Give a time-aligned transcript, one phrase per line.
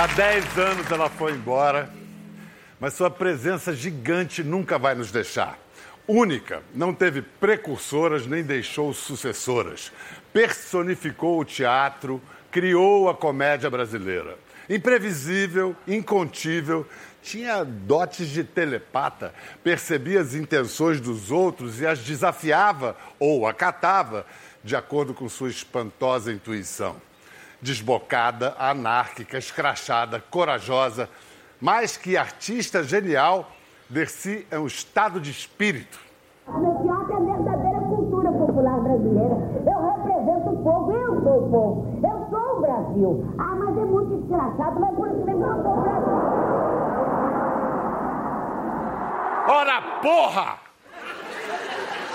[0.00, 1.90] Há 10 anos ela foi embora,
[2.80, 5.58] mas sua presença gigante nunca vai nos deixar.
[6.08, 9.92] Única, não teve precursoras nem deixou sucessoras.
[10.32, 12.18] Personificou o teatro,
[12.50, 14.38] criou a comédia brasileira.
[14.70, 16.86] Imprevisível, incontível,
[17.20, 24.24] tinha dotes de telepata, percebia as intenções dos outros e as desafiava ou acatava
[24.64, 27.09] de acordo com sua espantosa intuição.
[27.62, 31.08] Desbocada, anárquica, escrachada, corajosa,
[31.60, 33.50] mais que artista genial,
[33.88, 35.98] Dercy é um estado de espírito.
[36.48, 39.36] Meu teatro é a verdadeira cultura popular brasileira.
[39.66, 43.34] Eu represento o povo, eu sou o povo, eu sou o Brasil.
[43.38, 46.20] Ah, mas é muito escrachado, mas por isso mesmo eu sou o Brasil.
[49.48, 50.58] Ora porra!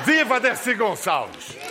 [0.06, 1.65] Viva Dercy Gonçalves!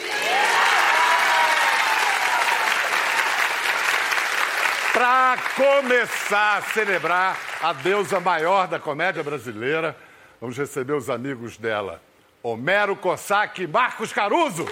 [4.95, 9.97] Para começar a celebrar a deusa maior da comédia brasileira,
[10.41, 12.01] vamos receber os amigos dela,
[12.41, 14.65] Homero Cossack e Marcos Caruso.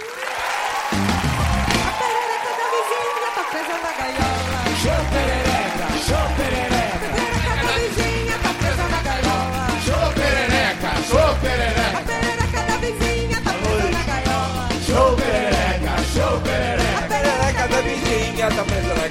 [18.55, 19.09] Tá presa na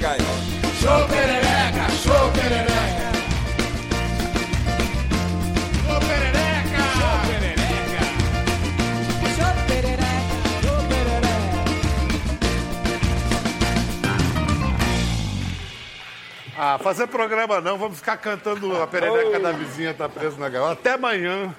[16.82, 20.72] fazer programa não, vamos ficar cantando a perereca da vizinha tá presa na gaiola.
[20.72, 21.54] Até amanhã.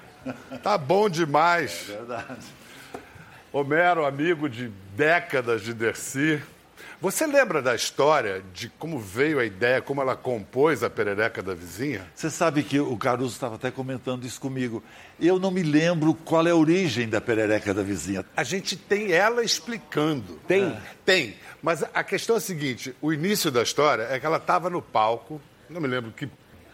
[0.62, 1.90] Tá bom demais.
[1.90, 2.46] É verdade.
[3.52, 6.42] Homero, amigo de décadas de Dercy.
[7.04, 11.54] Você lembra da história de como veio a ideia, como ela compôs a perereca da
[11.54, 12.10] vizinha?
[12.16, 14.82] Você sabe que o Caruso estava até comentando isso comigo.
[15.20, 18.24] Eu não me lembro qual é a origem da perereca da vizinha.
[18.38, 20.40] A gente tem ela explicando.
[20.48, 20.78] Tem?
[21.04, 21.36] Tem.
[21.62, 24.82] Mas a questão é a seguinte: o início da história é que ela estava no
[24.82, 26.30] palco, não me lembro que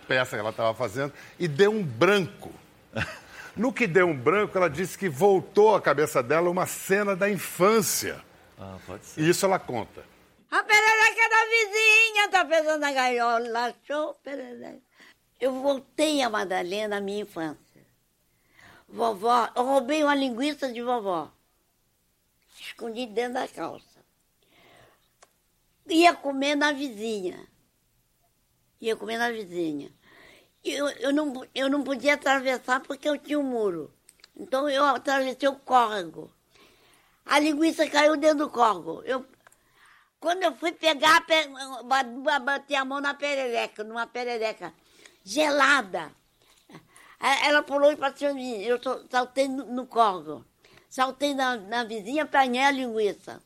[0.07, 2.51] peça que ela estava fazendo, e deu um branco.
[3.57, 7.29] No que deu um branco, ela disse que voltou à cabeça dela uma cena da
[7.29, 8.23] infância.
[8.57, 9.21] Ah, pode ser.
[9.21, 10.08] E isso ela conta.
[10.51, 13.75] A perereca da vizinha tá presa na gaiola.
[13.85, 14.81] Show perereca.
[15.39, 17.85] Eu voltei a Madalena à minha infância.
[18.87, 21.31] Vovó, eu roubei uma linguiça de vovó.
[22.59, 24.03] Escondi dentro da calça.
[25.87, 27.47] Ia comer na vizinha.
[28.81, 29.91] Ia comer na vizinha.
[30.63, 33.93] Eu, eu, não, eu não podia atravessar porque eu tinha um muro.
[34.35, 36.31] Então eu atravessei o córrego.
[37.25, 39.03] A linguiça caiu dentro do córrego.
[39.05, 39.25] Eu,
[40.19, 41.47] quando eu fui pegar, pe-
[41.85, 44.73] ba- bati a mão na perereca, numa perereca
[45.23, 46.11] gelada.
[47.19, 48.61] A- Ela pulou para cima de mim.
[48.61, 50.45] Eu saltei no, no córrego.
[50.89, 53.41] Saltei na, na vizinha, apanhei a linguiça.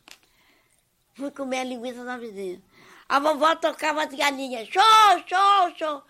[1.16, 2.62] Fui comer a linguiça na vizinha.
[3.10, 4.68] A vovó tocava as galinhas.
[4.70, 4.84] Show,
[5.28, 6.04] show, show.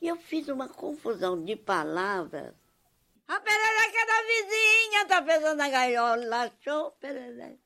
[0.00, 2.52] E eu fiz uma confusão de palavras.
[3.26, 6.52] A perereca da vizinha tá pesando na gaiola.
[6.60, 7.63] Show, perereca.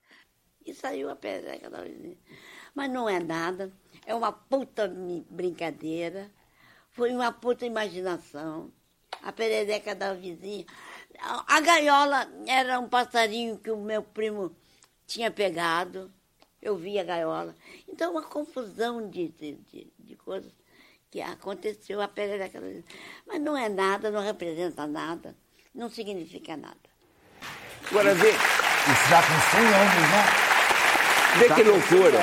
[0.69, 2.19] E saiu a perereca da vizinha.
[2.75, 3.73] Mas não é nada.
[4.05, 4.87] É uma puta
[5.31, 6.31] brincadeira.
[6.91, 8.71] Foi uma puta imaginação.
[9.23, 10.67] A perereca da vizinha.
[11.19, 14.55] A a gaiola era um passarinho que o meu primo
[15.07, 16.13] tinha pegado.
[16.61, 17.55] Eu vi a gaiola.
[17.89, 20.53] Então, uma confusão de, de, de, de coisas
[21.11, 22.85] que aconteceu a perereca da vizinha.
[23.27, 25.35] Mas não é nada, não representa nada,
[25.75, 26.77] não significa nada.
[27.91, 30.58] Agora vê, Isso já com 100 anos, né?
[31.39, 32.19] Vê que loucura.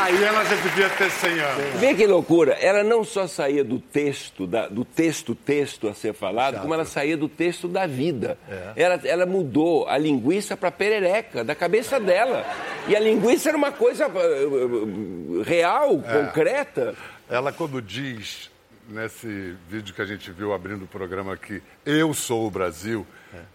[0.00, 1.80] Aí ela já devia ter 100 anos.
[1.80, 2.52] Vê que loucura.
[2.54, 6.84] Ela não só saía do texto, da- do texto, texto a ser falado, como ela
[6.84, 8.38] saía do texto da vida.
[8.76, 12.44] Ela, ela mudou a linguiça para perereca, da cabeça dela.
[12.86, 16.94] E a linguiça era uma coisa eh, eh, real, concreta.
[17.28, 18.50] Ela, quando diz,
[18.88, 23.06] nesse vídeo que a gente viu abrindo o programa aqui, eu sou o Brasil,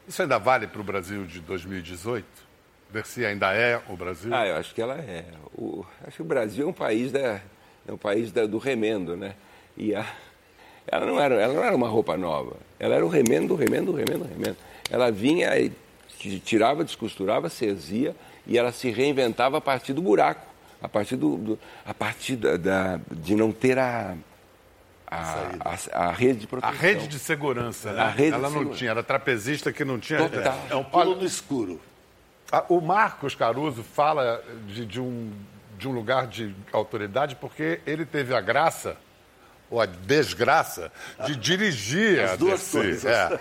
[0.08, 2.25] isso ainda vale para o Brasil de 2018?
[2.94, 4.34] Dercy ainda é o Brasil?
[4.34, 5.25] Ah, eu acho que ela é.
[5.57, 7.42] O, acho que o Brasil é um país, da,
[7.88, 9.34] é um país da- do remendo, né?
[9.75, 10.06] E a,
[10.88, 12.56] ela, não era, ela não era uma roupa nova.
[12.80, 14.57] Ela era o remendo, remendo, remendo, remendo.
[14.92, 15.72] Ela vinha e
[16.19, 20.46] ti- tirava, descosturava, cesia e ela se reinventava a partir do buraco,
[20.81, 24.16] a partir, do, do- a partir da, da- de não ter a,
[25.07, 26.75] a, a, a rede de A proteção.
[26.78, 28.01] rede de segurança, né?
[28.01, 28.78] A rede de ela não segurança.
[28.78, 30.30] tinha, era trapezista que não tinha.
[30.30, 30.60] Total.
[30.69, 31.80] É um pulo no escuro.
[32.56, 35.32] Ah, O Marcos Caruso fala de, de um,
[35.80, 38.96] de um lugar de autoridade porque ele teve a graça,
[39.72, 40.92] ou a desgraça
[41.26, 42.78] de dirigir As a duas Dercy.
[42.78, 43.06] coisas.
[43.06, 43.40] É.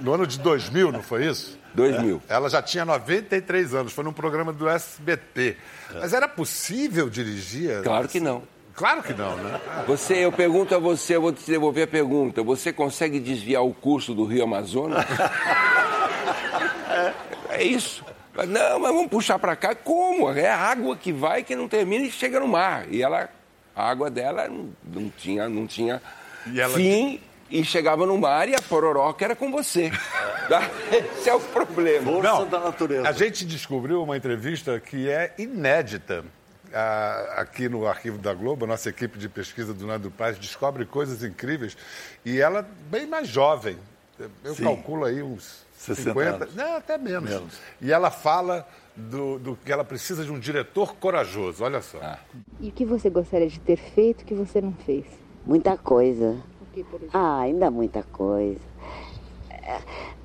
[0.00, 1.58] No ano de 2000, não foi isso?
[1.74, 2.22] 2000.
[2.26, 5.58] Ela já tinha 93 anos, foi num programa do SBT.
[5.92, 7.82] Mas era possível dirigir?
[7.82, 8.44] Claro que não.
[8.74, 9.60] Claro que não, né?
[9.86, 12.42] Você, eu pergunto a você, eu vou te devolver a pergunta.
[12.42, 15.04] Você consegue desviar o curso do Rio Amazonas?
[17.50, 18.02] é isso.
[18.48, 19.74] Não, mas vamos puxar para cá.
[19.74, 20.30] Como?
[20.32, 22.86] É a água que vai, que não termina e chega no mar.
[22.90, 23.28] E ela,
[23.74, 26.02] a água dela não, não tinha, não tinha
[26.46, 27.20] E ela- fim
[27.50, 29.90] e chegava no mar e a pororoca era com você.
[30.44, 30.60] Tá?
[30.92, 32.12] Esse é o problema.
[32.12, 33.08] Força da natureza.
[33.08, 36.22] A gente descobriu uma entrevista que é inédita.
[36.70, 40.84] Ah, aqui no Arquivo da Globo, a nossa equipe de pesquisa do Nando Paz descobre
[40.84, 41.74] coisas incríveis.
[42.26, 43.78] E ela, bem mais jovem,
[44.44, 44.64] eu Sim.
[44.64, 46.54] calculo aí uns 60 50, anos.
[46.54, 47.28] não, até menos.
[47.28, 47.60] Menos.
[47.80, 48.66] E ela fala
[48.96, 51.98] do, do que ela precisa de um diretor corajoso, olha só.
[52.60, 55.04] E o que você gostaria de ter feito que você não fez?
[55.44, 56.36] Muita coisa.
[56.60, 57.10] O que, por exemplo?
[57.12, 58.60] Ah, ainda muita coisa.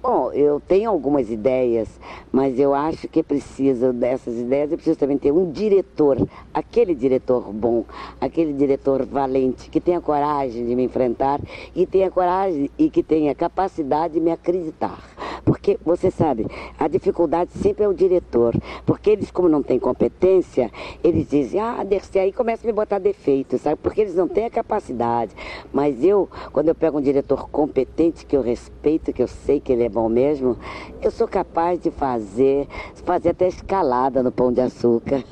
[0.01, 1.89] Bom, eu tenho algumas ideias,
[2.31, 6.17] mas eu acho que preciso dessas ideias, eu preciso também ter um diretor,
[6.53, 7.83] aquele diretor bom,
[8.19, 11.41] aquele diretor valente, que tenha coragem de me enfrentar
[11.75, 14.99] e tenha coragem e que tenha capacidade de me acreditar.
[15.43, 16.47] Porque, você sabe,
[16.77, 18.55] a dificuldade sempre é o diretor,
[18.85, 20.71] porque eles, como não têm competência,
[21.03, 23.77] eles dizem, ah, Dercy, aí começa a me botar defeito, sabe?
[23.81, 25.31] Porque eles não têm a capacidade.
[25.73, 29.71] Mas eu, quando eu pego um diretor competente, que eu respeito, que eu sei que
[29.71, 30.57] ele é bom mesmo,
[31.01, 32.67] eu sou capaz de fazer,
[33.05, 35.23] fazer até escalada no pão de açúcar.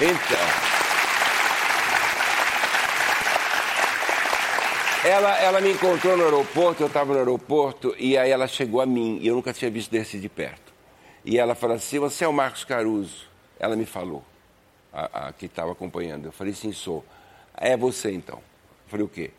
[0.00, 0.77] Então.
[5.08, 8.84] Ela, ela me encontrou no aeroporto, eu estava no aeroporto, e aí ela chegou a
[8.84, 10.70] mim, e eu nunca tinha visto desse de perto.
[11.24, 13.26] E ela falou assim, você é o Marcos Caruso?
[13.58, 14.22] Ela me falou,
[14.92, 16.26] a, a que estava acompanhando.
[16.26, 17.02] Eu falei, sim, sou.
[17.56, 18.36] É você, então.
[18.36, 19.30] Eu falei, o quê?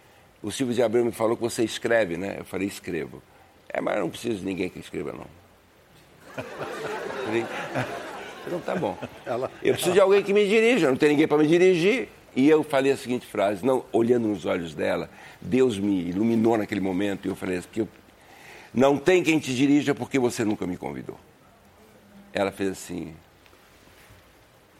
[0.41, 2.37] O Silvio de Abreu me falou que você escreve, né?
[2.39, 3.21] Eu falei, escrevo.
[3.71, 5.27] É, mas eu não preciso de ninguém que escreva, não.
[6.35, 7.45] Eu falei,
[8.47, 8.97] então tá bom.
[9.61, 12.09] Eu preciso de alguém que me dirija, não tem ninguém para me dirigir.
[12.35, 15.09] E eu falei a seguinte frase, não, olhando nos olhos dela,
[15.41, 17.87] Deus me iluminou naquele momento e eu falei que eu,
[18.73, 21.17] não tem quem te dirija porque você nunca me convidou.
[22.31, 23.13] Ela fez assim.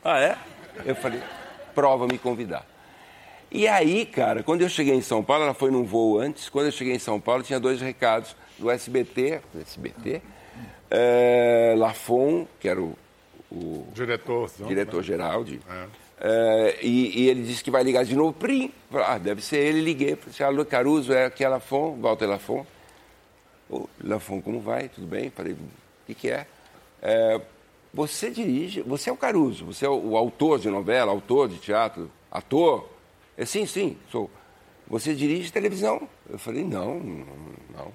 [0.04, 0.38] Ah, é?
[0.86, 1.22] Eu falei,
[1.74, 2.66] prova me convidar.
[3.52, 6.68] E aí, cara, quando eu cheguei em São Paulo, ela foi num voo antes, quando
[6.68, 10.22] eu cheguei em São Paulo, tinha dois recados do SBT, do SBT,
[10.92, 12.96] eh, Lafon, que era o,
[13.52, 14.52] o Diretor.
[14.60, 14.68] não?
[14.68, 15.60] diretor-geral de.
[15.70, 15.88] É.
[16.22, 18.34] Eh, e, e ele disse que vai ligar de novo.
[18.34, 18.72] Prim!
[18.94, 19.82] Ah, deve ser ele.
[19.82, 20.16] Liguei.
[20.16, 22.66] Falei assim, alô, Caruso, é aqui é Lafon, Walter Lafon.
[23.70, 24.90] Ô, Lafon, como vai?
[24.90, 25.30] Tudo bem?
[25.30, 25.58] Falei, o
[26.06, 26.46] que, que é?
[27.02, 27.42] Eh,
[27.94, 31.58] você dirige, você é o Caruso, você é o, o autor de novela, autor de
[31.58, 32.88] teatro, ator?
[33.38, 34.30] É, sim, sim, sou.
[34.88, 36.08] Você dirige televisão?
[36.30, 37.26] Eu falei, não, não.
[37.76, 37.94] não.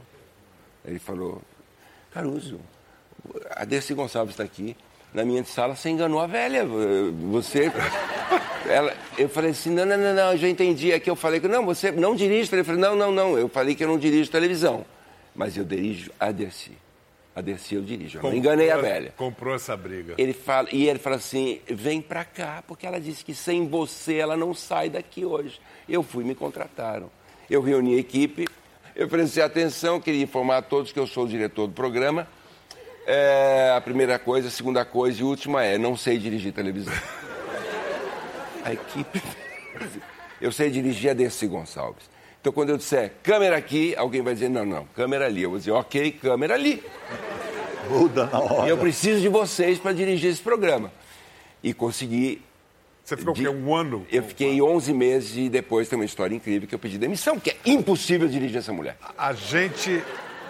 [0.85, 1.41] Ele falou,
[2.11, 2.61] Caruso,
[3.51, 4.77] a Dercy Gonçalves está aqui.
[5.15, 6.67] Na minha sala, você enganou a velha.
[7.31, 7.71] Você.
[8.69, 10.93] Ela, eu falei assim: não, não, não, não, eu já entendi.
[10.93, 12.77] Aqui eu falei que não, você não dirige televisão.
[12.81, 13.39] Não, não, não.
[13.39, 14.85] Eu falei que eu não dirijo televisão.
[15.33, 16.73] Mas eu dirijo a Dercy.
[17.35, 18.19] A Dercy eu dirijo.
[18.19, 19.15] Eu não enganei a velha.
[19.17, 20.15] Comprou essa briga.
[20.19, 24.17] Ele fala, e ele fala assim: vem pra cá, porque ela disse que sem você
[24.17, 25.61] ela não sai daqui hoje.
[25.89, 27.09] Eu fui, me contrataram.
[27.49, 28.49] Eu reuni a equipe,
[28.97, 32.27] eu prestei atenção, queria informar a todos que eu sou o diretor do programa.
[33.07, 36.95] É, a primeira coisa, a segunda coisa e última é: não sei dirigir televisão.
[38.65, 39.23] A equipe.
[40.41, 42.05] Eu sei dirigir a Dercy Gonçalves.
[42.41, 45.43] Então, quando eu disser câmera aqui, alguém vai dizer: não, não, câmera ali.
[45.43, 46.83] Eu vou dizer: ok, câmera ali.
[47.91, 48.67] Muda na hora.
[48.67, 50.91] E eu preciso de vocês para dirigir esse programa.
[51.63, 52.41] E consegui.
[53.05, 53.49] Você ficou o de- quê?
[53.51, 54.07] Um ano?
[54.11, 57.51] Eu fiquei 11 meses e depois tem uma história incrível que eu pedi demissão, que
[57.51, 58.97] é impossível dirigir essa mulher.
[59.19, 60.03] A gente,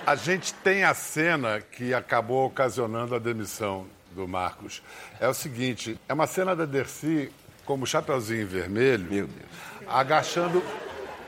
[0.06, 4.82] a gente tem a cena que acabou ocasionando a demissão do Marcos.
[5.20, 7.32] É o seguinte, é uma cena da Dercy
[7.64, 9.48] como Chapeuzinho Vermelho, Meu Deus.
[9.88, 10.62] agachando,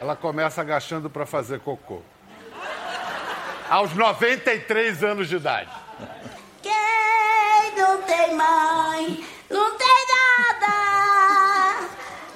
[0.00, 2.02] ela começa agachando para fazer cocô.
[3.68, 5.70] Aos 93 anos de idade.
[6.62, 6.72] Quem
[7.76, 11.88] não tem mãe, não tem nada.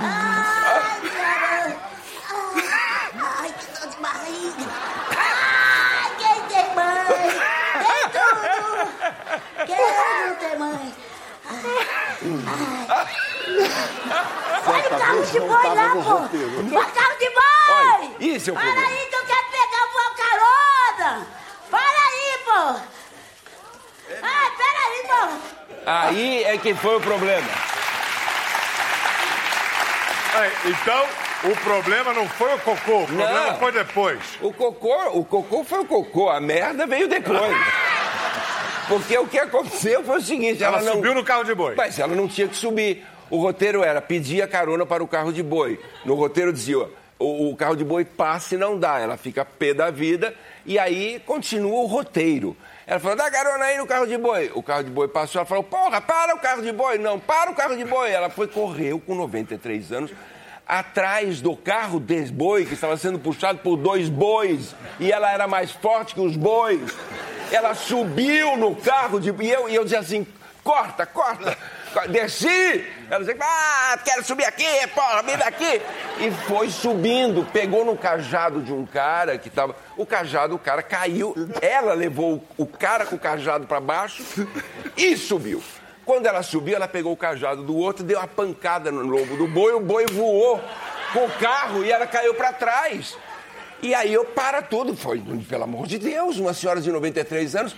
[0.02, 1.78] Ai, minha mãe.
[3.22, 4.68] Ai, que dor de barriga.
[5.18, 7.06] Ai, quem tem mãe,
[7.84, 8.70] tem tudo.
[10.40, 10.94] Tem mãe.
[12.90, 13.08] Ai.
[14.68, 16.00] Olha o carro de boi lá, pô.
[16.00, 18.16] O carro de boi.
[18.20, 18.88] Isso é o Para problema.
[18.88, 21.28] aí que eu quero pegar uma carona!
[21.70, 22.62] Para aí, pô!
[24.22, 25.22] Ai, pera aí, pô!
[25.86, 27.48] Aí é que foi o problema.
[30.66, 31.06] Então,
[31.52, 33.60] o problema não foi o cocô, o problema Não.
[33.60, 34.20] foi depois.
[34.42, 37.58] O cocô, o cocô foi o cocô, a merda veio depois.
[38.90, 40.94] Porque o que aconteceu foi o seguinte, Ela, ela, não...
[40.96, 41.76] subiu no carro de boi.
[41.76, 43.06] Mas ela não tinha que subir.
[43.30, 45.80] O roteiro era pedir a carona para o carro de boi.
[46.04, 46.80] No roteiro dizia,
[47.20, 49.00] o, o carro de boi passa e não dá.
[49.00, 50.34] Ela fica pé da vida
[50.66, 52.58] e aí continua o roteiro.
[52.88, 54.52] Ela falou, dá carona aí no carro de boi.
[54.56, 56.98] O carro de boi passou, ela falou, porra, para o carro de boi.
[56.98, 58.10] Não, para o carro de boi.
[58.10, 60.12] Ela foi, correu com 93 anos,
[60.68, 64.74] atrás do carro desse boi, que estava sendo puxado por dois bois.
[65.00, 66.82] E ela era mais forte que os bois.
[67.52, 69.32] Ela subiu no carro de...
[69.32, 70.26] E eu, e eu dizia assim,
[70.64, 71.58] corta, corta.
[72.10, 72.86] Desci!
[73.10, 75.82] Ela dizia, ah, quero subir aqui, porra, vem daqui!
[76.20, 79.76] E foi subindo, pegou no cajado de um cara que estava.
[79.98, 84.24] O cajado, o cara caiu, ela levou o cara com o cajado para baixo
[84.96, 85.64] e subiu.
[86.06, 89.48] Quando ela subiu, ela pegou o cajado do outro, deu uma pancada no lombo do
[89.48, 90.60] boi, o boi voou
[91.14, 93.18] com o carro e ela caiu para trás.
[93.82, 97.76] E aí eu para tudo, foi, pelo amor de Deus, uma senhora de 93 anos,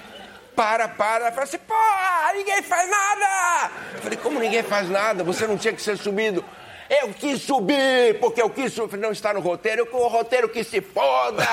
[0.55, 3.71] para, para, fala assim, porra, ninguém faz nada!
[3.93, 5.23] Eu falei, como ninguém faz nada?
[5.23, 6.43] Você não tinha que ser subido.
[6.89, 8.97] Eu quis subir, porque eu quis subir.
[8.97, 11.47] Não está no roteiro, eu, o roteiro que se foda!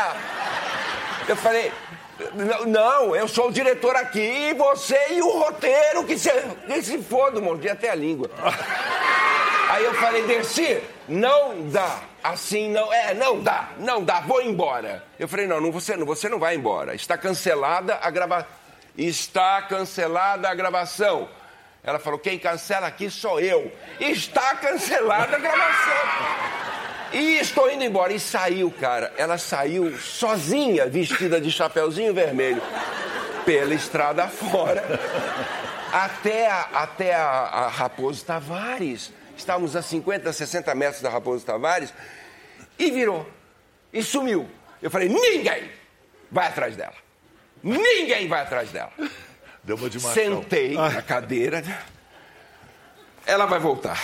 [1.29, 1.71] Eu falei,
[2.67, 6.31] não, eu sou o diretor aqui, você e o roteiro que se,
[6.67, 8.31] que se foda, mordi até a língua.
[9.69, 12.01] Aí eu falei, Dercy, não dá.
[12.23, 12.93] Assim não.
[12.93, 15.05] É, não dá, não dá, vou embora.
[15.19, 16.95] Eu falei, não, não você, não, você não vai embora.
[16.95, 18.49] Está cancelada a gravação.
[18.97, 21.29] Está cancelada a gravação.
[21.85, 23.73] Ela falou, quem cancela aqui sou eu.
[24.01, 26.69] Está cancelada a gravação.
[27.13, 28.13] E estou indo embora.
[28.13, 29.13] E saiu, cara.
[29.17, 32.61] Ela saiu sozinha, vestida de chapeuzinho vermelho,
[33.45, 34.85] pela estrada fora,
[35.93, 39.13] até a, até a, a Raposo Tavares.
[39.39, 41.95] Estávamos a 50, 60 metros da Raposo Tavares.
[42.79, 43.27] E virou.
[43.93, 44.49] E sumiu.
[44.83, 45.71] Eu falei, ninguém
[46.31, 46.95] vai atrás dela.
[47.63, 48.93] Ninguém vai atrás dela.
[49.63, 50.13] Deu uma de machão.
[50.13, 51.63] Sentei na cadeira.
[53.25, 54.03] Ela vai voltar.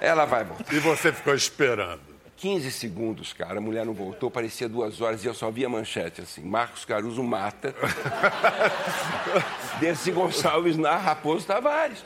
[0.00, 0.72] Ela vai voltar.
[0.72, 2.12] E você ficou esperando.
[2.36, 6.22] 15 segundos, cara, a mulher não voltou, parecia duas horas e eu só via manchete
[6.22, 7.72] assim: Marcos Caruso mata.
[9.78, 12.04] Dercy Gonçalves na Raposo Tavares.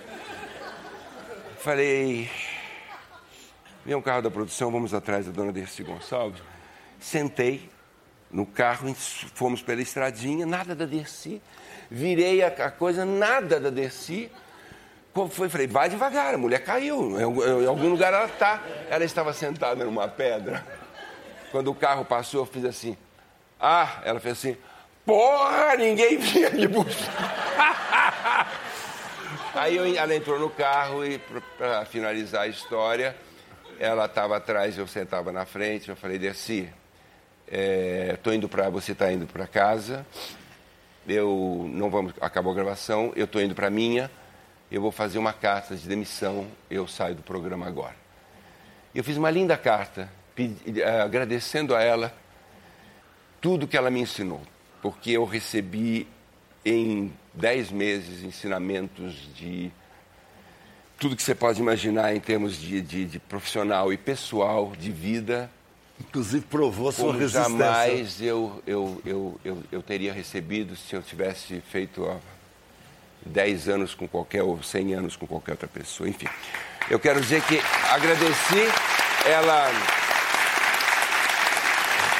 [1.66, 2.30] Falei,
[3.85, 6.40] vem um carro da produção, vamos atrás da dona Dercy Gonçalves.
[7.00, 7.68] Sentei
[8.30, 11.42] no carro, fomos pela estradinha, nada da Dercy.
[11.90, 14.30] Virei a, coisa, nada da Dercy.
[15.32, 17.18] Foi, falei, vai devagar, a mulher caiu.
[17.18, 18.62] Em algum lugar ela está.
[18.88, 20.64] Ela estava sentada numa pedra.
[21.50, 22.96] Quando o carro passou, eu fiz assim.
[23.58, 24.56] Ah, ela fez assim.
[25.04, 28.06] Porra, ninguém vinha me buscar.
[29.57, 31.19] Aí eu- ela entrou no carro e,
[31.57, 33.17] para finalizar a história,
[33.79, 35.89] ela estava atrás, eu sentava na frente.
[35.89, 36.69] Eu falei, Dercy,
[37.49, 40.07] é, tô indo para você está indo para casa.
[41.09, 43.13] Eu não vamos, acabou a gravação.
[43.17, 44.11] Eu estou indo para minha.
[44.71, 46.47] Eu vou fazer uma carta de demissão.
[46.71, 47.95] Eu saio do programa agora.
[48.95, 52.13] Eu fiz uma linda carta, pedi- eh, agradecendo a ela
[53.41, 54.41] tudo que ela me ensinou,
[54.83, 56.09] porque eu recebi
[56.66, 59.70] em dez meses ensinamentos de
[60.99, 65.49] tudo que você pode imaginar em termos de, de- de profissional e pessoal, de vida,
[66.00, 67.49] Inclusive provou sua como resistência.
[67.58, 72.18] jamais eu, eu, eu, eu, eu teria recebido se eu tivesse feito há
[73.25, 76.06] 10 anos com qualquer, ou 100 anos com qualquer outra pessoa.
[76.08, 76.26] Enfim,
[76.90, 77.58] eu quero dizer que
[77.90, 78.68] agradeci
[79.25, 79.70] ela.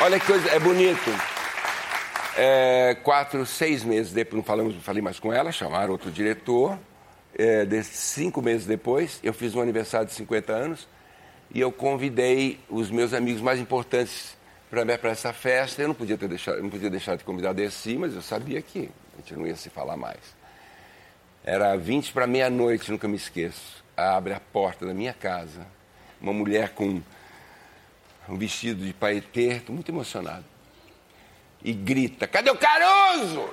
[0.01, 1.36] Olha que coisa, é bonito.
[2.37, 6.79] É, quatro, seis meses depois, não falamos, não falei mais com ela, chamaram outro diretor.
[7.39, 10.89] É, de- cinco meses depois, eu fiz um aniversário de 50 anos
[11.53, 14.37] e eu convidei os meus amigos mais importantes
[14.71, 15.83] para essa festa.
[15.83, 18.91] Eu não podia ter deixado, não podia deixar de convidar desse, mas eu sabia que
[19.15, 20.35] a gente não ia se falar mais.
[21.45, 23.85] Era 20 para meia-noite, nunca me esqueço.
[23.97, 25.67] Abre a porta da minha casa,
[26.21, 27.01] uma mulher com
[28.29, 30.45] um vestido de paetê, muito emocionado.
[31.67, 33.51] E grita: Cadê o Caruso?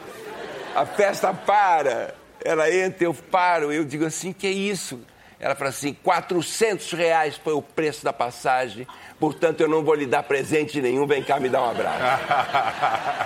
[0.76, 2.14] A festa para.
[2.46, 3.72] Ela entra, eu paro.
[3.74, 5.02] Eu digo assim: Que isso?
[5.40, 8.88] Ela fala assim: 400 reais foi o preço da passagem,
[9.20, 11.08] portanto eu não vou lhe dar presente nenhum.
[11.08, 12.24] Vem cá me dar um abraço.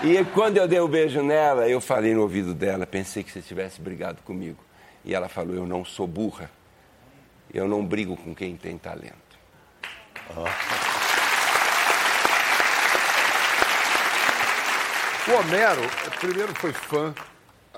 [0.07, 3.41] E quando eu dei o beijo nela, eu falei no ouvido dela: Pensei que você
[3.41, 4.63] tivesse brigado comigo.
[5.03, 6.49] E ela falou: Eu não sou burra.
[7.53, 9.15] Eu não brigo com quem tem talento.
[15.29, 15.81] O Homero,
[16.19, 17.13] primeiro foi fã,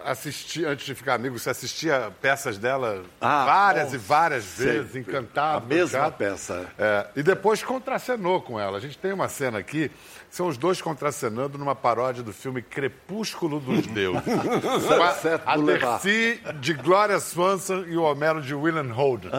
[0.05, 4.71] assistia, antes de ficar amigo, você assistia peças dela Ah, várias bom, e várias sempre.
[4.79, 5.57] vezes, encantado.
[5.65, 6.67] A mesma peça.
[6.77, 8.77] É, e depois contracenou com ela.
[8.77, 9.89] A gente tem uma cena aqui,
[10.29, 14.21] são os dois contracenando numa paródia do filme Crepúsculo dos Deuses.
[14.23, 15.57] Com a, a.
[15.57, 19.31] Dercy de Gloria Swanson e o Homero de William Holden.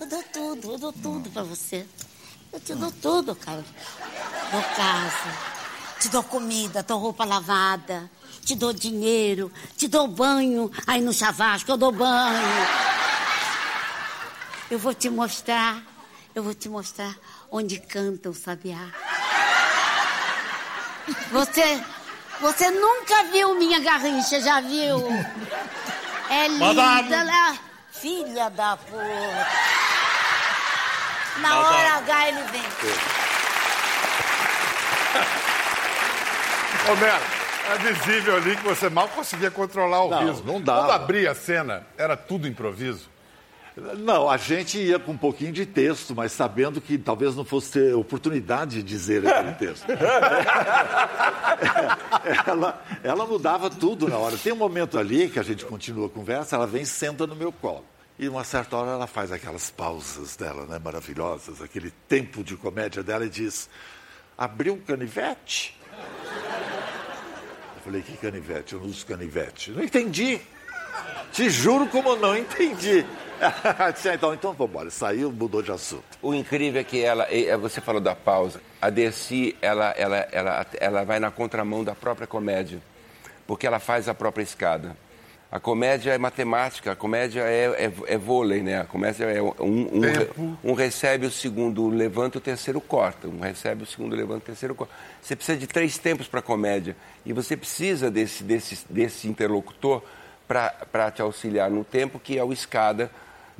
[0.00, 1.84] Eu dou tudo, eu dou tudo pra você.
[2.52, 3.62] Eu te dou tudo, cara.
[4.50, 5.59] Dou casa,
[6.00, 8.10] te dou comida, dou roupa lavada,
[8.42, 10.70] te dou dinheiro, te dou banho.
[10.86, 12.66] Aí no chavasco eu dou banho.
[14.70, 15.82] Eu vou te mostrar,
[16.34, 17.14] eu vou te mostrar
[17.50, 18.88] onde canta o sabiá.
[21.30, 21.84] Você,
[22.40, 25.06] você nunca viu minha garrincha, já viu?
[26.30, 27.58] É linda, ela...
[27.92, 29.48] Filha da puta.
[31.40, 33.19] Na hora H ele vem.
[36.88, 37.24] Homero,
[37.68, 40.42] é visível ali que você mal conseguia controlar o Não, riso.
[40.44, 40.80] não dava.
[40.82, 43.08] Quando abria a cena, era tudo improviso.
[43.98, 47.72] Não, a gente ia com um pouquinho de texto, mas sabendo que talvez não fosse
[47.72, 49.86] ter oportunidade de dizer aquele texto.
[52.46, 54.36] ela, ela mudava tudo na hora.
[54.36, 57.36] Tem um momento ali que a gente continua a conversa, ela vem e senta no
[57.36, 57.84] meu colo.
[58.18, 63.02] E uma certa hora ela faz aquelas pausas dela, né, maravilhosas, aquele tempo de comédia
[63.02, 63.70] dela e diz:
[64.36, 65.79] abriu um canivete?
[67.90, 68.74] Falei, que canivete?
[68.74, 69.72] Eu não uso canivete.
[69.72, 70.40] Não entendi.
[71.32, 73.04] Te juro como não entendi.
[73.92, 74.90] Disse, então, então vamos embora.
[74.90, 76.04] Saiu, mudou de assunto.
[76.22, 80.66] O incrível é que ela, eh, você falou da pausa, a Dercy, ela, ela, ela,
[80.78, 82.80] ela vai na contramão da própria comédia,
[83.44, 84.96] porque ela faz a própria escada.
[85.52, 88.80] A comédia é matemática, a comédia é, é, é vôlei, né?
[88.80, 90.58] A comédia é um, um, Tempo.
[90.62, 93.26] um recebe o segundo, levanta, o terceiro corta.
[93.26, 94.94] Um recebe o segundo, levanta, o terceiro corta.
[95.20, 100.04] Você precisa de três tempos para comédia e você precisa desse, desse, desse interlocutor
[100.46, 103.10] para te auxiliar no tempo que é o escada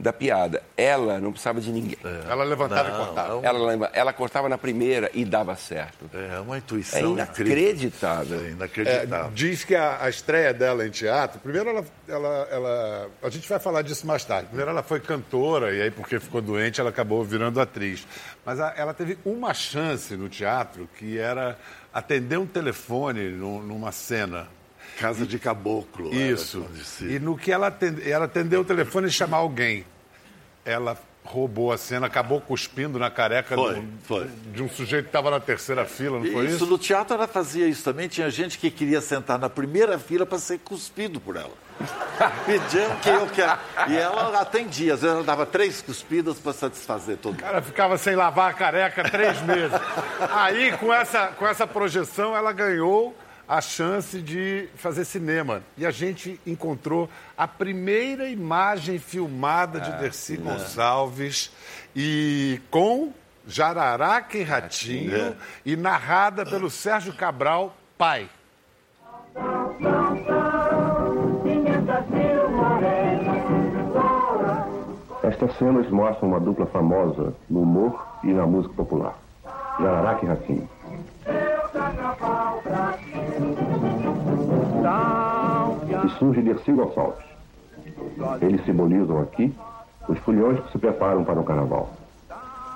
[0.01, 0.63] da piada.
[0.77, 1.99] Ela não precisava de ninguém.
[2.29, 3.29] Ela levantava e Não, cortava.
[3.35, 3.45] não.
[3.45, 6.09] Ela, lembra- ela cortava na primeira e dava certo.
[6.15, 7.13] É uma É intuição incrível.
[7.59, 8.41] inacreditável.
[8.41, 9.31] É É, inacreditável.
[9.35, 13.59] diz que a, a estreia dela em teatro, primeiro ela, ela, ela- A gente vai
[13.59, 14.47] falar disso mais tarde.
[14.47, 18.07] Primeiro ela foi cantora, e aí, porque ficou doente, ela acabou virando atriz.
[18.45, 21.59] Mas a- ela teve uma chance no teatro, que era
[21.93, 24.49] atender um telefone num- numa cena.
[24.99, 26.09] Casa de caboclo.
[26.09, 26.67] era Isso.
[26.85, 29.85] se- E no que ela atendeu, ela atendeu o telefone e chamar alguém.
[30.71, 34.27] Ela roubou a cena, acabou cuspindo na careca Foi, do- foi.
[34.53, 36.67] de um sujeito que estava na terceira fila, não foi Isso, isso?
[36.67, 38.09] no teatro ela fazia isso também.
[38.09, 41.53] Tinha gente que queria sentar na primeira fila para ser cuspido por ela.
[42.47, 43.59] Pediam que eu quero.
[43.89, 44.95] E ela atendia.
[44.95, 47.43] Às vezes ela dava três cuspidas para satisfazer todo mundo.
[47.43, 49.73] cara ficava sem lavar a careca três meses.
[50.33, 53.15] Aí, com essa, com essa projeção, ela ganhou
[53.51, 55.61] a chance de fazer cinema.
[55.77, 61.51] E a gente encontrou a primeira imagem filmada de Dercy Gonçalves
[61.95, 63.13] e com
[63.45, 65.35] Jararaca e Ratinho
[65.67, 68.31] e narrada pelo Sérgio Cabral, pai.
[75.25, 79.19] Estas cenas mostram uma dupla famosa no humor e na música popular.
[79.81, 80.80] Jararaca e Ratinho.
[86.19, 87.25] Surge Dercy Gonçalves.
[88.41, 89.55] Eles simbolizam aqui
[90.09, 91.91] os foliões que se preparam para o carnaval.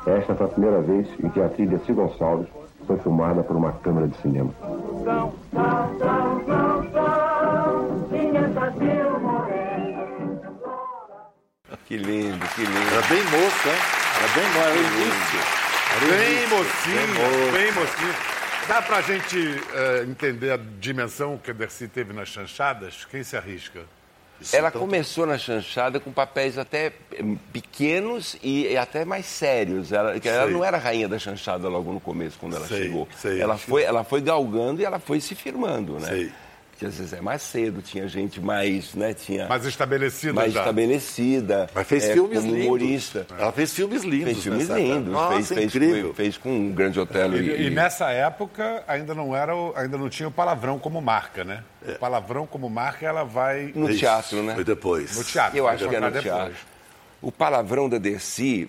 [0.07, 2.49] Esta foi a primeira vez em que a atriz Dercy Gonçalves
[2.87, 4.51] foi filmada por uma câmera de cinema.
[11.87, 12.92] Que lindo, que lindo.
[12.92, 13.77] Era bem moça, hein?
[14.18, 14.68] Era bem moça.
[14.68, 15.64] Era o início.
[15.94, 18.34] Era Bem mocinha, bem mocinha.
[18.66, 19.37] Dá pra gente
[19.74, 23.05] eh, entender a dimensão que a Dercy teve nas chanchadas?
[23.11, 23.81] Quem se arrisca?
[24.40, 27.22] Isso, Ela então, começou na chanchada com papéis até eh,
[27.53, 29.92] pequenos e, até mais sérios.
[29.92, 33.07] Ela, ela não era rainha da chanchada logo no começo, quando ela Sei, chegou.
[33.16, 36.09] sei, ela, foi, ela foi galgando e ela foi se firmando, né?
[36.09, 36.33] Sei.
[36.75, 39.15] Porque às vezes é mais cedo, tinha gente mais, né?
[39.15, 40.59] Tinha Mais estabelecida mais já.
[40.61, 41.71] estabelecida.
[41.73, 42.67] Mas fez é, filmes como lindos.
[42.67, 43.27] humorista.
[43.39, 44.25] Ela fez filmes lindos.
[44.25, 45.13] Fez filmes lindos.
[45.13, 46.15] Nossa, fez, fez, incrível.
[46.15, 50.09] fez com um grande Otelo e, E, e nessa época ainda não era, ainda não
[50.09, 51.63] tinha o palavrão como marca, né?
[51.87, 54.55] O palavrão como marca ela vai no Isso, teatro, né?
[54.57, 55.17] Foi depois.
[55.17, 55.57] no teatro.
[55.57, 56.25] Eu acho que é botar no depois.
[56.35, 56.57] teatro.
[57.23, 58.69] O palavrão da Dercy,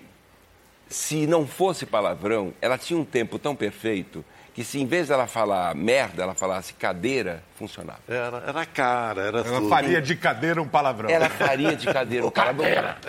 [0.88, 4.24] se não fosse palavrão, ela tinha um tempo tão perfeito
[4.56, 7.98] que se em vez dela falar merda, ela falasse cadeira, funcionava.
[8.08, 9.68] Era, era cara, era Ela tudo.
[9.68, 11.10] faria de cadeira um palavrão.
[11.10, 12.64] Ela faria de cadeira um palavrão.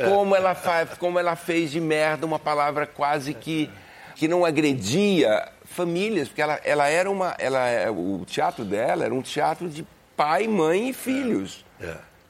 [0.10, 3.70] Como ela, faz, como ela fez de merda uma palavra quase que,
[4.14, 7.34] que não agredia famílias, porque ela, ela era uma.
[7.40, 11.66] Ela, é- o teatro dela era um teatro de pai, mãe e filhos.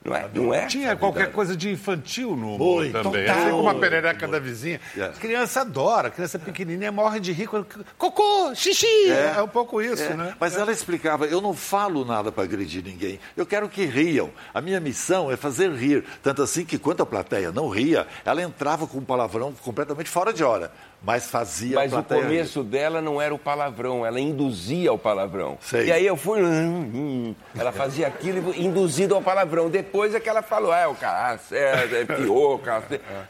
[0.08, 0.30] Não é?
[0.34, 0.66] Não é?
[0.68, 3.26] Tinha qualquer coisa de infantil no humor também.
[3.26, 3.42] total.
[3.42, 4.80] Assim como a perereca da vizinha.
[4.98, 5.10] É.
[5.10, 7.68] Criança adora, criança pequenininha morre de rir quando...
[7.98, 9.10] Cocô, xixi!
[9.10, 10.34] É, um pouco isso, É, né?
[10.40, 14.30] Mas ela explicava: eu não falo nada para agredir ninguém, eu quero que riam.
[14.54, 16.06] A minha missão é fazer rir.
[16.24, 20.32] Tanto assim que, quando a plateia não ria, ela entrava com um palavrão completamente fora
[20.32, 20.72] de hora,
[21.08, 25.58] mas fazia Mas o começo dela não era o palavrão, ela induzia ao palavrão.
[25.62, 25.86] Sei.
[25.86, 26.44] E aí eu fui.
[26.44, 29.70] hum, hum, ela fazia aquilo induzido ao palavrão.
[29.70, 32.84] Depois é que ela falou, é o cara, é, é pior, cara.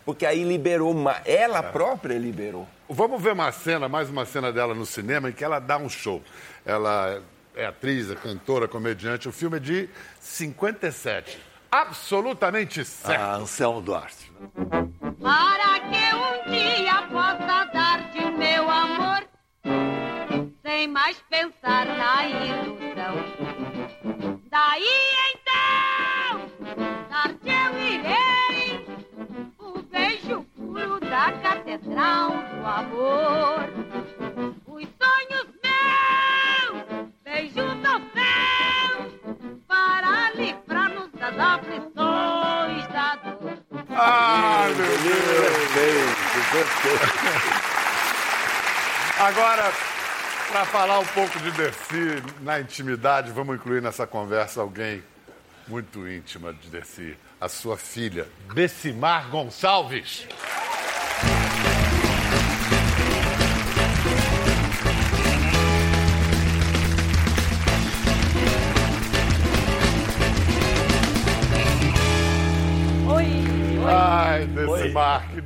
[0.03, 2.67] Porque aí liberou, ela própria liberou.
[2.89, 5.87] Vamos ver uma cena, mais uma cena dela no cinema, em que ela dá um
[5.87, 6.23] show.
[6.65, 7.21] Ela
[7.55, 9.29] é atriz, é cantora, comediante.
[9.29, 9.87] O filme é de
[10.19, 11.39] 57.
[11.71, 13.21] Absolutamente certo.
[13.21, 14.31] Ah, Anselmo Duarte.
[15.21, 16.06] Para que
[20.77, 23.15] sem mais pensar na ilusão.
[24.45, 26.51] Daí então,
[27.09, 28.85] dar-te eu irei
[29.57, 33.67] o beijo puro da catedral do amor.
[34.67, 38.93] Os sonhos meus, beijos do céu,
[39.67, 43.57] para livrar-nos das aflições da dor.
[43.95, 46.17] Ai, meu Deus!
[49.19, 49.73] Agora,
[50.47, 55.03] para falar um pouco de Dercy na intimidade, vamos incluir nessa conversa alguém
[55.67, 60.25] muito íntima de Dercy, a sua filha, Decimar Gonçalves.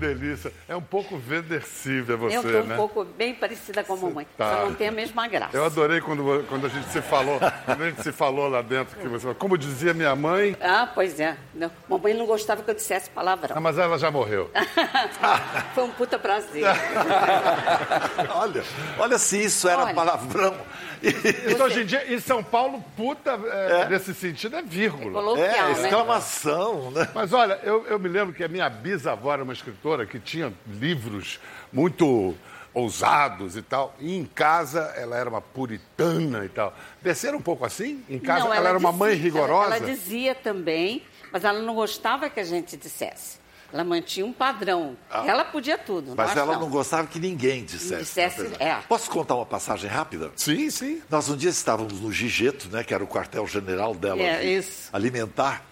[0.01, 0.51] Delícia.
[0.67, 2.75] É um pouco vedercível você, eu tô um né?
[2.75, 4.27] pouco bem parecida com a mamãe.
[4.37, 4.49] tá.
[4.57, 5.55] Só não tem a mesma graça.
[5.55, 8.97] Eu adorei quando, quando a gente se falou, quando a gente se falou lá dentro,
[8.99, 11.37] que você, como dizia minha mãe, Ah, pois é.
[11.53, 13.55] Não, mamãe não gostava que eu dissesse palavrão.
[13.55, 14.49] ah, mas ela já morreu.
[15.75, 16.63] Foi um puta prazer.
[18.35, 18.63] olha,
[18.97, 19.93] olha se isso era Olha.
[19.93, 20.55] palavrão.
[21.49, 25.11] Então, hoje em dia, em São Paulo, puta, é, nesse sentido, é vírgula.
[25.11, 25.81] Coloquial, É, né?
[25.81, 27.07] exclamação, né?
[27.15, 30.53] Mas olha, eu, eu me lembro que a minha bisavó era uma escritora que tinha
[30.67, 31.39] livros
[31.71, 32.35] muito
[32.73, 33.93] ousados e tal.
[33.99, 36.73] E em casa ela era uma puritana e tal.
[37.01, 38.03] Desceram um pouco assim?
[38.09, 39.65] Em casa Não, ela, era uma mãe dizia- rigorosa?
[39.67, 43.39] Ela, ela dizia também, mas ela não gostava que a gente dissesse.
[43.73, 44.97] Ela mantinha um padrão.
[45.09, 46.13] Ela podia tudo.
[46.13, 48.01] Mas ela não gostava que ninguém dissesse.
[48.03, 48.75] Dissesse, é.
[48.87, 50.29] Posso contar uma passagem rápida?
[50.35, 51.01] Sim, sim.
[51.09, 55.65] Nós um dia estávamos no Gigeto, né, que era o quartel-general dela, É, de alimentar.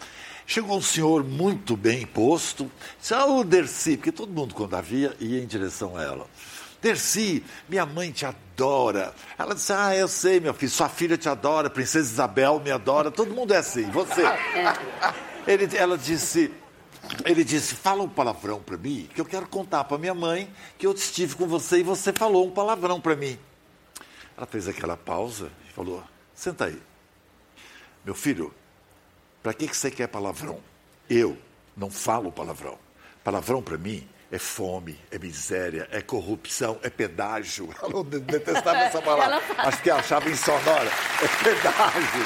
[0.49, 4.81] Chegou um senhor muito bem posto, disse, ah, o Dercy, porque todo mundo, quando a
[4.81, 6.25] via, ia em direção a ela.
[6.81, 9.13] Dercy, minha mãe te adora.
[9.37, 13.11] Ela disse, ah, eu sei, meu filho, sua filha te adora, princesa Isabel me adora,
[13.11, 14.23] todo mundo é assim, você.
[15.45, 16.51] Ele, ela disse,
[17.25, 20.87] ele disse, fala um palavrão para mim, que eu quero contar para minha mãe que
[20.87, 23.37] eu estive com você e você falou um palavrão para mim.
[24.35, 26.81] Ela fez aquela pausa e falou: Senta aí.
[28.03, 28.51] Meu filho,
[29.49, 30.59] para que, que você quer palavrão?
[31.09, 31.35] Eu
[31.75, 32.77] não falo palavrão.
[33.23, 37.67] Palavrão para mim é fome, é miséria, é corrupção, é pedágio.
[37.81, 39.41] Ela de- detestava essa palavra.
[39.57, 40.91] Acho que achava insonora.
[41.23, 42.25] É pedágio.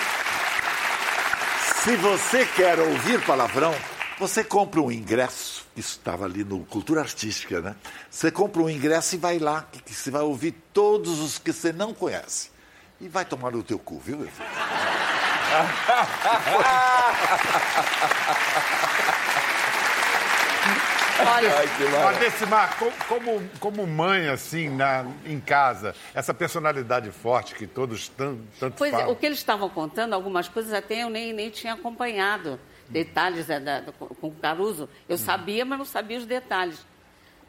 [1.81, 3.73] Se você quer ouvir palavrão,
[4.19, 5.65] você compra um ingresso.
[5.77, 7.73] Isso estava ali no Cultura Artística, né?
[8.11, 11.53] Você compra um ingresso e vai lá, que, que você vai ouvir todos os que
[11.53, 12.51] você não conhece.
[12.99, 14.47] E vai tomar no teu cu, viu, meu filho?
[21.19, 22.19] Olha, Ai, que Mas, maravilha.
[22.31, 28.37] Decimar, co- como, como mãe, assim, na, em casa, essa personalidade forte que todos tan-
[28.59, 29.11] tanto Pois é, falam.
[29.11, 32.59] o que eles estavam contando, algumas coisas até eu nem, nem tinha acompanhado.
[32.89, 36.79] Detalhes da, da- do- com o Caruso, eu sabia, mas não sabia os detalhes.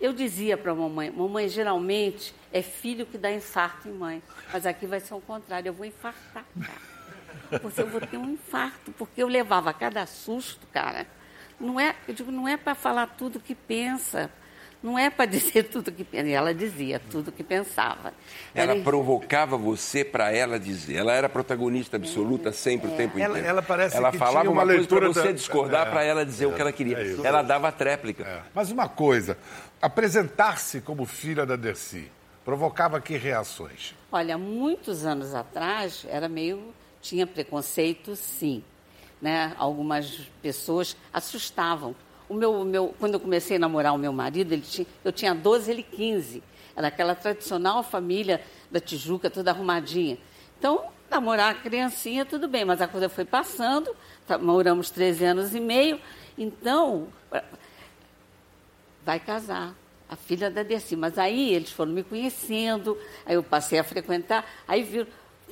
[0.01, 4.67] Eu dizia para a mamãe, mamãe, geralmente é filho que dá infarto em mãe, mas
[4.67, 6.94] aqui vai ser o contrário, eu vou infartar, cara.
[7.63, 11.07] Você, eu vou ter um infarto, porque eu levava cada susto, cara.
[11.61, 14.29] Não é, eu digo, não é para falar tudo que pensa,
[14.83, 16.27] não é para dizer tudo que pensa.
[16.29, 18.13] E ela dizia tudo que pensava.
[18.55, 20.97] Ela Era- provocava você para ela dizer.
[20.97, 23.49] Ela era protagonista absoluta sempre o tempo Ela- inteiro.
[23.49, 26.03] ela parece ela que falava tinha uma uma coisa para você da- discordar É, para
[26.05, 26.99] ela dizer o que ela queria.
[26.99, 28.25] é ela dava a tréplica.
[28.25, 28.43] É.
[28.53, 29.39] Mas uma coisa,
[29.81, 32.11] apresentar-se como filha da Dercy
[32.45, 33.95] provocava que reações?
[34.11, 38.65] Olha, muitos anos atrás era meio tinha preconceito, sim,
[39.21, 39.55] né?
[39.59, 41.95] Algumas pessoas assustavam.
[42.27, 45.13] O meu, o meu, quando eu comecei a namorar o meu marido, ele tinha, eu
[45.13, 46.43] tinha 12, ele 15.
[46.75, 48.41] Era aquela tradicional família
[48.71, 50.17] da Tijuca, toda arrumadinha.
[50.59, 53.95] Então, namorar a criancinha, tudo bem, mas a coisa foi passando,
[54.27, 56.01] tá- moramos 13 anos e meio,
[56.39, 57.09] então
[59.05, 59.75] vai casar.
[60.07, 60.97] A filha da Dercy.
[60.97, 65.07] Mas aí eles foram me conhecendo, aí eu passei a frequentar, aí viram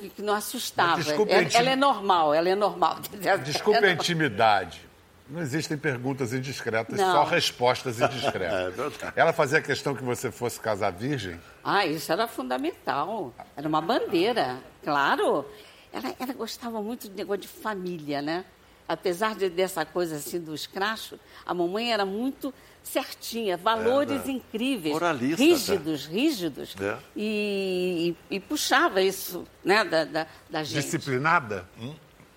[0.09, 0.97] que que não assustava.
[0.97, 2.97] Mas desculpe, ela, ela é normal, ela é normal.
[3.43, 4.81] Desculpe Ela a é intimidade.
[5.29, 7.11] Não existem perguntas indiscretas, Não.
[7.11, 8.93] só respostas indiscretas.
[9.01, 9.13] É.
[9.15, 11.39] Ela fazia questão que você fosse casar virgem?
[11.63, 13.33] Ah, isso era fundamental.
[13.55, 15.45] Era uma bandeira, claro.
[15.91, 18.43] Ela, ela gostava muito de negócio de família, né?
[18.87, 24.31] Apesar de, dessa coisa assim do escracho, a mamãe era muito certinha, valores É, né?
[24.33, 26.75] incríveis, Moralista, rígidos, rígidos.
[26.79, 26.97] É.
[27.15, 30.83] E, e- e puxava isso né, da, da, da gente.
[30.83, 31.65] Disciplinada?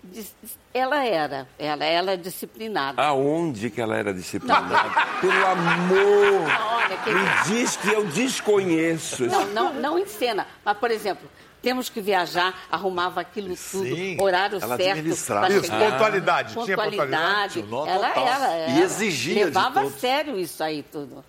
[0.03, 0.35] Dis-
[0.73, 3.03] Ela era, ela, ela é disciplinada.
[3.03, 4.89] Aonde que ela era disciplinada?
[5.21, 6.43] Pelo amor!
[6.75, 9.27] Olha, que- Me diz que eu desconheço.
[9.27, 10.47] Não, não, não em cena.
[10.65, 11.29] Mas, por exemplo,
[11.67, 14.91] temos que viajar, arrumava aquilo tudo, Sim, horário ela certo.
[14.93, 15.53] administrava.
[15.53, 15.91] Isso, chegar.
[15.91, 16.53] pontualidade.
[16.53, 17.03] Tinha pontualidade?
[17.09, 17.53] Pontualidade.
[17.55, 18.25] Tinha nota Ela total.
[18.29, 18.69] era.
[18.69, 19.99] E ela exigia Levava a todos.
[19.99, 21.25] sério isso aí tudo.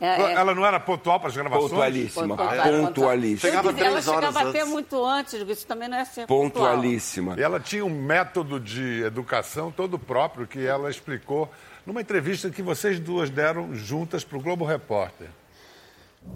[0.00, 0.32] É, é.
[0.32, 1.70] Ela não era pontual para as gravações?
[1.70, 3.50] Pontualíssima, Pontual, pontualíssima.
[3.50, 4.72] Chegava dizia, ela três horas chegava até antes.
[4.72, 6.70] muito antes, isso também não é ser pontual.
[6.70, 7.34] Pontualíssima.
[7.38, 11.50] E ela tinha um método de educação todo próprio que ela explicou
[11.84, 15.28] numa entrevista que vocês duas deram juntas para o Globo Repórter.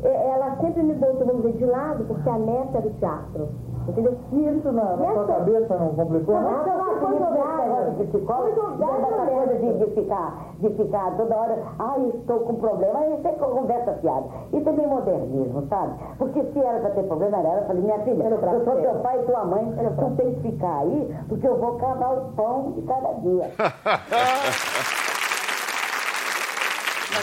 [0.02, 3.48] Ela sempre me botou, vamos dizer, de lado, porque a neta era o teatro.
[3.88, 4.16] Entendeu?
[4.32, 6.34] E isso na, na sua cabeça não complicou?
[6.34, 7.30] Não, não, não, quando eu
[7.68, 12.40] negócio de psicólogo, essa coisa de, de, ficar, de ficar toda hora, ai, eu estou
[12.40, 14.26] com problema, aí você conversa fiada.
[14.52, 15.94] Isso é meio modernismo, sabe?
[16.18, 17.60] Porque se era para ter problema, era ela.
[17.60, 20.78] Eu falei, minha filha, eu sou teu pai e tua mãe, tu tem que ficar
[20.80, 23.50] aí, porque eu vou cavar o pão de cada dia.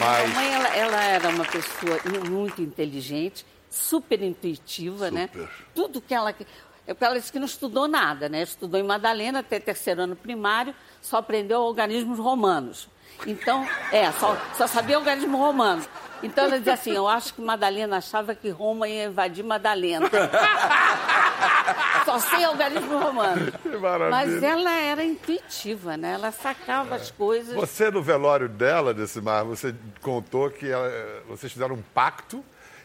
[0.00, 5.28] Mas- a mamãe, ela, ela era uma pessoa muito inteligente, super intuitiva, né?
[5.32, 5.48] Super.
[5.74, 6.30] Tudo que ela...
[6.30, 8.42] é Ela disse que não estudou nada, né?
[8.42, 12.88] Estudou em Madalena até terceiro ano primário, só aprendeu organismos romanos.
[13.26, 15.88] Então, é, só, só sabia organismos romanos.
[16.22, 20.08] Então ela dizia assim, eu acho que Madalena achava que Roma ia invadir Madalena.
[22.04, 23.52] Só sei organismo romano.
[23.80, 24.10] maravilha.
[24.10, 26.14] Mas ela era intuitiva, né?
[26.14, 27.54] Ela sacava as coisas.
[27.54, 30.90] Você, no velório dela, Decimar, você contou que ela-
[31.28, 32.44] vocês fizeram um pacto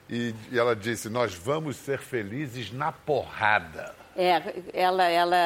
[0.10, 3.94] e, e ela disse: Nós vamos ser felizes na porrada.
[4.15, 4.41] É,
[4.74, 5.38] ela, ela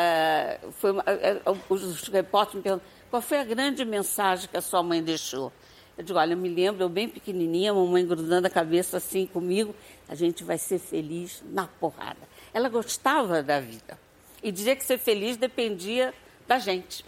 [0.79, 4.81] foi é, é, os repórteres me perguntam qual foi a grande mensagem que a sua
[4.81, 5.51] mãe deixou.
[5.97, 9.25] Eu digo, olha, eu me lembro, eu bem pequenininha, a mamãe grudando a cabeça assim
[9.25, 9.73] comigo,
[10.09, 12.19] a gente vai ser feliz na porrada.
[12.53, 13.97] Ela gostava da vida
[14.43, 16.13] e dizia que ser feliz dependia
[16.47, 17.03] da gente,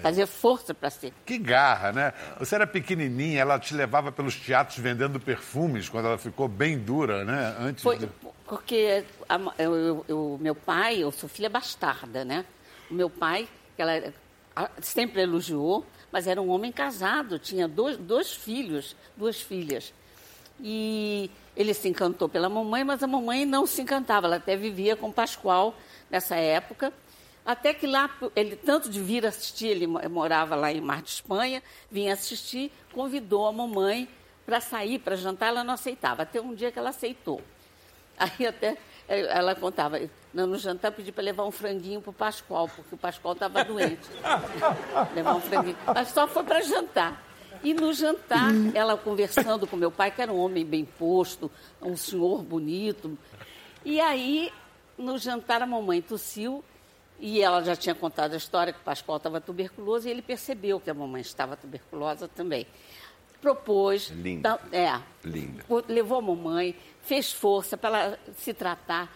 [0.00, 1.12] fazer força para ser.
[1.24, 2.12] Que garra, né?
[2.38, 7.24] Você era pequenininha, ela te levava pelos teatros vendendo perfumes quando ela ficou bem dura,
[7.24, 7.56] né?
[7.58, 8.08] Antes Foi de...
[8.46, 12.44] porque a ma- eu- eu- eu- o meu pai, eu sou filha bastarda, né?
[12.88, 14.12] O meu pai, que ela
[14.80, 19.92] sempre elogiou, mas era um homem casado, tinha dois, dois filhos, duas filhas.
[20.60, 24.26] E ele se encantou pela mamãe, mas a mamãe não se encantava.
[24.26, 25.74] Ela até vivia com Pascoal
[26.10, 26.92] nessa época.
[27.44, 31.10] Até que lá, ele tanto de vir assistir, ele mo- morava lá em Mar de
[31.10, 34.08] Espanha, vinha assistir, convidou a mamãe
[34.44, 36.22] para sair, para jantar, ela não aceitava.
[36.22, 37.40] Até um dia que ela aceitou.
[38.18, 38.76] Aí até
[39.08, 40.00] eh, ela contava,
[40.44, 44.06] no jantar pedi para levar um franguinho para o Pascoal, porque o Pascoal estava doente.
[45.14, 45.76] levar um franguinho.
[45.86, 47.22] Mas só foi para jantar.
[47.62, 51.96] E no jantar, ela conversando com meu pai, que era um homem bem posto, um
[51.96, 53.16] senhor bonito.
[53.84, 54.52] E aí,
[54.98, 56.62] no jantar, a mamãe tossiu
[57.18, 60.78] e ela já tinha contado a história que o Pascoal estava tuberculoso e ele percebeu
[60.78, 62.66] que a mamãe estava tuberculosa também.
[63.40, 64.10] Propôs.
[64.10, 64.58] Linda.
[64.58, 65.64] tá- é, Linda.
[65.88, 69.10] levou a mamãe, fez força para ela se tratar,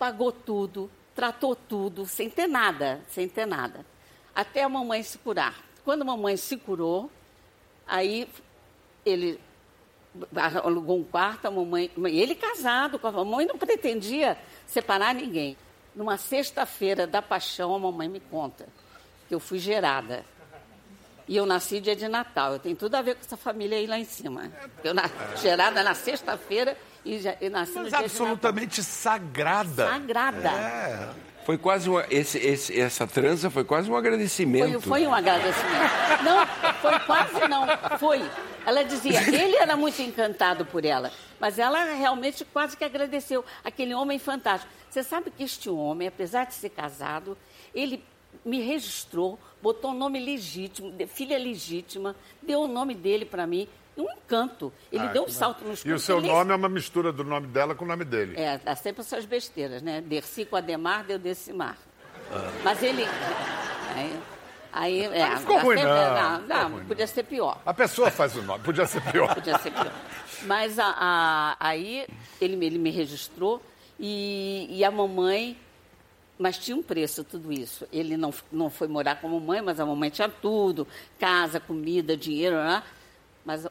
[0.00, 3.84] pagou tudo, tratou tudo, sem ter nada, sem ter nada.
[4.34, 5.54] Até a mamãe se curar.
[5.84, 7.10] Quando a mamãe se curou,
[7.86, 8.26] aí
[9.04, 9.38] ele
[10.64, 11.90] alugou um quarto, a mamãe.
[12.06, 15.54] Ele casado com a mamãe, não pretendia separar ninguém.
[15.94, 18.66] Numa sexta-feira da paixão, a mamãe me conta
[19.28, 20.24] que eu fui gerada.
[21.28, 22.54] E eu nasci dia de Natal.
[22.54, 24.50] Eu tenho tudo a ver com essa família aí lá em cima.
[24.82, 25.02] Eu na,
[25.36, 29.86] gerada na sexta-feira e, já, eu nasci no Mas dia absolutamente sagrada.
[29.86, 30.48] Sagrada.
[30.50, 31.08] É.
[31.44, 32.04] Foi quase uma.
[32.10, 34.72] Esse, esse- essa trança foi quase um agradecimento.
[34.72, 36.22] Foi, foi um agradecimento.
[36.22, 36.46] Não,
[36.80, 37.66] foi quase não.
[37.98, 38.30] Foi.
[38.66, 41.10] Ela dizia, ele era muito encantado por ela,
[41.40, 43.44] mas ela realmente quase que agradeceu.
[43.64, 44.70] Aquele homem fantástico.
[44.90, 47.36] Você sabe que este homem, apesar de ser casado,
[47.74, 48.04] ele
[48.44, 53.66] me registrou, botou o nome legítimo, filha legítima, deu o nome dele para mim.
[53.96, 54.72] Um encanto.
[54.90, 57.24] Ele Ah, deu um salto no E o seu Ele- nome é uma mistura do
[57.24, 58.34] nome dela com o nome dele.
[58.40, 60.00] É, dá sempre essas besteiras, né?
[60.00, 61.76] Derci com Ademar, deu Decimar.
[62.62, 63.04] Mas ele.
[63.94, 64.20] Aí,
[64.72, 66.40] aí é, Não ficou ruim, sempre- não.
[66.42, 67.60] não, não, podia ser pior.
[67.66, 69.34] A pessoa faz o nome, podia ser pior.
[69.34, 69.92] Podia ser pior.
[70.44, 72.06] Mas a- a- aí
[72.40, 73.60] ele, me- ele me registrou
[73.98, 75.58] e, e a mamãe.
[76.38, 77.86] Mas tinha um preço tudo isso.
[77.92, 80.86] Ele não, não foi morar com a mamãe, mas a mamãe tinha tudo:
[81.18, 82.82] casa, comida, dinheiro, né?
[83.44, 83.66] mas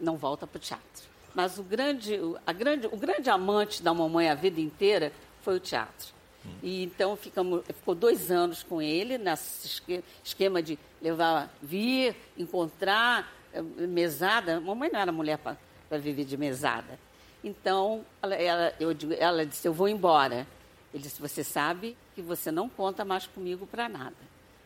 [0.00, 1.08] não volta para o teatro.
[1.34, 5.60] Mas o grande, a grande, o grande amante da mamãe a vida inteira foi o
[5.60, 6.16] teatro.
[6.62, 13.30] E então ficamos, ficou dois anos com ele nesse esque- esquema de levar, vir, encontrar,
[13.52, 14.58] eh, mesada.
[14.60, 16.98] Mamãe não era mulher para viver de mesada.
[17.44, 20.46] Então, ela, ela- eu ela disse, eu vou embora.
[20.92, 24.16] Ele disse, você sabe que você não conta mais comigo para nada.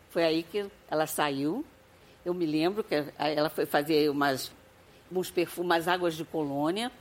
[0.09, 1.65] Foi aí que ela saiu.
[2.23, 4.51] Eu me lembro que ela foi fazer umas,
[5.19, 6.91] uns perfumes, umas águas de colônia.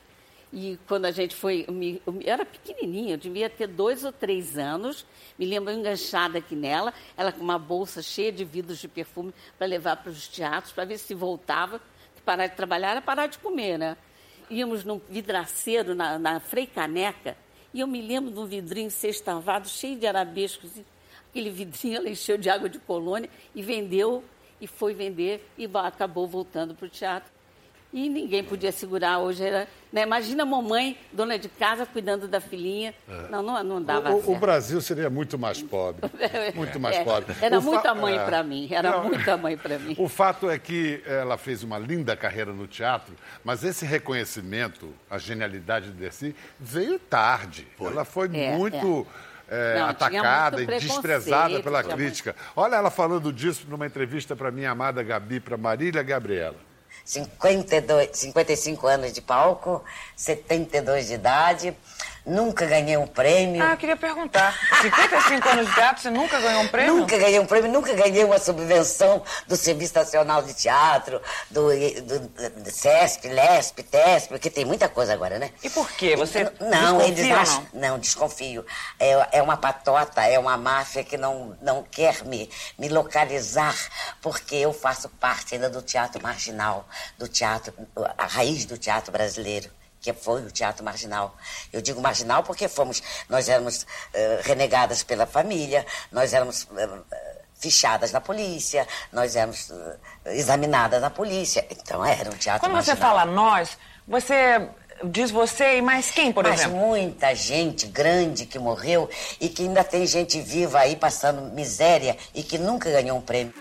[0.52, 4.12] E quando a gente foi, eu, me- eu era pequenininha, eu devia ter dois ou
[4.12, 5.06] três anos.
[5.38, 9.66] Me lembro enganchada aqui nela, ela com uma bolsa cheia de vidros de perfume para
[9.66, 11.80] levar para os teatros, para ver se voltava.
[12.14, 13.96] Que parar de trabalhar era parar de comer, né?
[14.50, 17.34] Íamos num vidraceiro na, na Frei Caneca,
[17.72, 20.70] e eu me lembro de um vidrinho sextavado, cheio de arabescos.
[21.30, 24.22] Aquele vidrinho ela encheu de água de colônia e vendeu,
[24.60, 27.32] e foi vender, e acabou voltando para o teatro.
[27.92, 29.44] E ninguém podia segurar hoje.
[29.44, 30.02] Era, né?
[30.02, 32.94] Imagina a mamãe, dona de casa, cuidando da filhinha.
[33.30, 34.40] Não, não, não dava O- o, o certo.
[34.40, 36.10] Brasil seria muito mais pobre.
[36.54, 37.34] Muito mais É, pobre.
[37.40, 38.24] Era O fa- muita mãe é.
[38.24, 39.04] para mim, era Não.
[39.04, 39.94] muita mãe para mim.
[39.98, 45.18] O fato é que ela fez uma linda carreira no teatro, mas esse reconhecimento, a
[45.18, 47.66] genialidade de Dercy, veio tarde.
[47.80, 49.06] Ela foi É, muito
[49.48, 52.34] é, Não, tinha atacada muito e desprezada pela crítica.
[52.56, 56.56] Olha ela falando disso numa entrevista para minha amada Gabi, para Marília Gabriela.
[57.04, 59.82] 52, 55 anos de palco,
[60.16, 61.76] 72 de idade,
[62.24, 63.62] nunca ganhei um prêmio.
[63.62, 64.56] Ah, eu queria perguntar.
[64.80, 66.96] 55 anos de teatro, você nunca ganhou um prêmio?
[66.96, 71.68] Nunca ganhei um prêmio, nunca ganhei uma subvenção do Serviço Nacional de Teatro, do,
[72.02, 75.50] do, do CESP, LESP, TESP, porque tem muita coisa agora, né?
[75.62, 76.16] E por quê?
[76.16, 77.66] Você Não, desconfia eles acham.
[77.72, 77.98] Não?
[77.98, 78.66] desconfio.
[78.98, 83.74] É, é uma patota, é uma máfia que não, não quer me, me localizar,
[84.20, 86.86] porque eu faço parte ainda do teatro marginal,
[87.18, 87.72] do teatro,
[88.16, 89.70] a raiz do teatro brasileiro.
[90.02, 91.36] Que foi o teatro marginal.
[91.72, 96.88] Eu digo marginal porque fomos, nós éramos eh, renegadas pela família, nós éramos eh,
[97.54, 101.64] fichadas na polícia, nós éramos eh, examinadas na polícia.
[101.70, 103.16] Então era um teatro Quando você marginal.
[103.16, 104.68] fala nós, você
[105.04, 106.78] diz você e mais quem, por Mas exemplo?
[106.78, 109.08] muita gente grande que morreu
[109.40, 113.54] e que ainda tem gente viva aí passando miséria e que nunca ganhou um prêmio.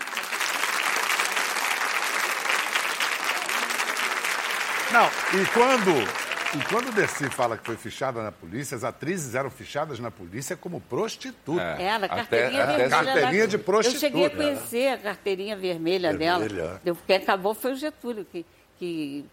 [4.92, 5.06] Não,
[5.40, 6.06] e quando,
[6.58, 10.10] e quando o Dercy fala que foi fichada na polícia, as atrizes eram fichadas na
[10.10, 11.80] polícia como prostitutas.
[11.80, 12.88] Era, carteirinha vermelha.
[12.90, 13.96] Carteirinha da- de prostituta.
[14.06, 16.48] Eu cheguei a conhecer a carteirinha vermelha, Vermelha.
[16.48, 16.80] dela.
[16.96, 18.44] Porque acabou foi o Getúlio que,
[18.78, 19.24] que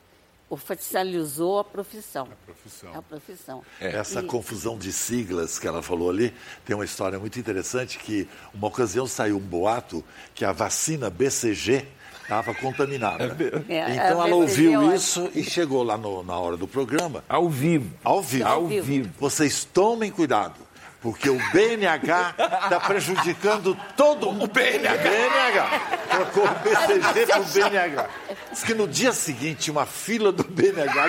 [0.49, 2.27] oficializou a profissão.
[2.31, 2.95] A profissão.
[2.95, 3.63] A profissão.
[3.79, 6.33] Essa E- confusão de siglas que ela falou ali
[6.65, 10.03] tem uma história muito interessante que uma ocasião saiu um boato
[10.33, 11.85] que a vacina BCG
[12.29, 13.35] estava contaminada.
[13.67, 17.23] É, então a ela ouviu isso e chegou lá no- na hora do programa.
[17.27, 17.89] Ao vivo.
[18.03, 18.47] Ao vivo.
[18.47, 19.09] Ao vivo.
[19.19, 20.53] Vocês tomem cuidado.
[21.01, 24.97] Porque o BNH está prejudicando todo o BNH.
[24.97, 25.69] BNH.
[26.09, 28.09] Trocou o BCG para o BNH.
[28.51, 31.07] Diz que no dia seguinte, uma fila do BNH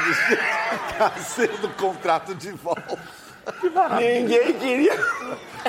[0.93, 2.97] está sendo o contrato de volta.
[3.99, 4.97] Ninguém queria.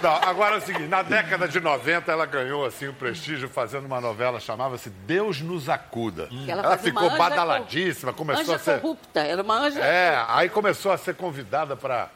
[0.02, 3.86] Não, agora é o seguinte, na década de 90 ela ganhou assim o prestígio fazendo
[3.86, 6.28] uma novela chamava-se Deus nos acuda.
[6.28, 9.80] Que Ela, ela ficou anja badaladíssima, começou anja a ser corrupta, era uma anja.
[9.80, 12.10] É, aí começou a ser convidada para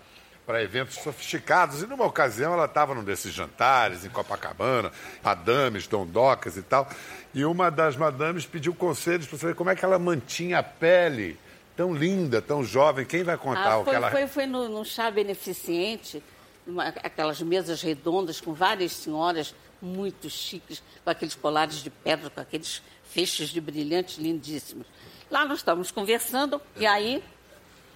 [0.45, 1.81] para eventos sofisticados.
[1.81, 4.91] E numa ocasião ela estava num desses jantares em Copacabana,
[5.23, 6.87] madames, dondocas e tal.
[7.33, 11.37] E uma das madames pediu conselhos para saber como é que ela mantinha a pele
[11.75, 13.05] tão linda, tão jovem.
[13.05, 16.23] Quem vai contar Ah, o foi, que ela foi, foi no, no chá beneficente,
[16.65, 22.39] numa- aquelas mesas redondas com várias senhoras muito chiques, com aqueles colares de pedra, com
[22.39, 24.87] aqueles feixes de brilhantes lindíssimos.
[25.29, 27.23] Lá nós estávamos conversando e aí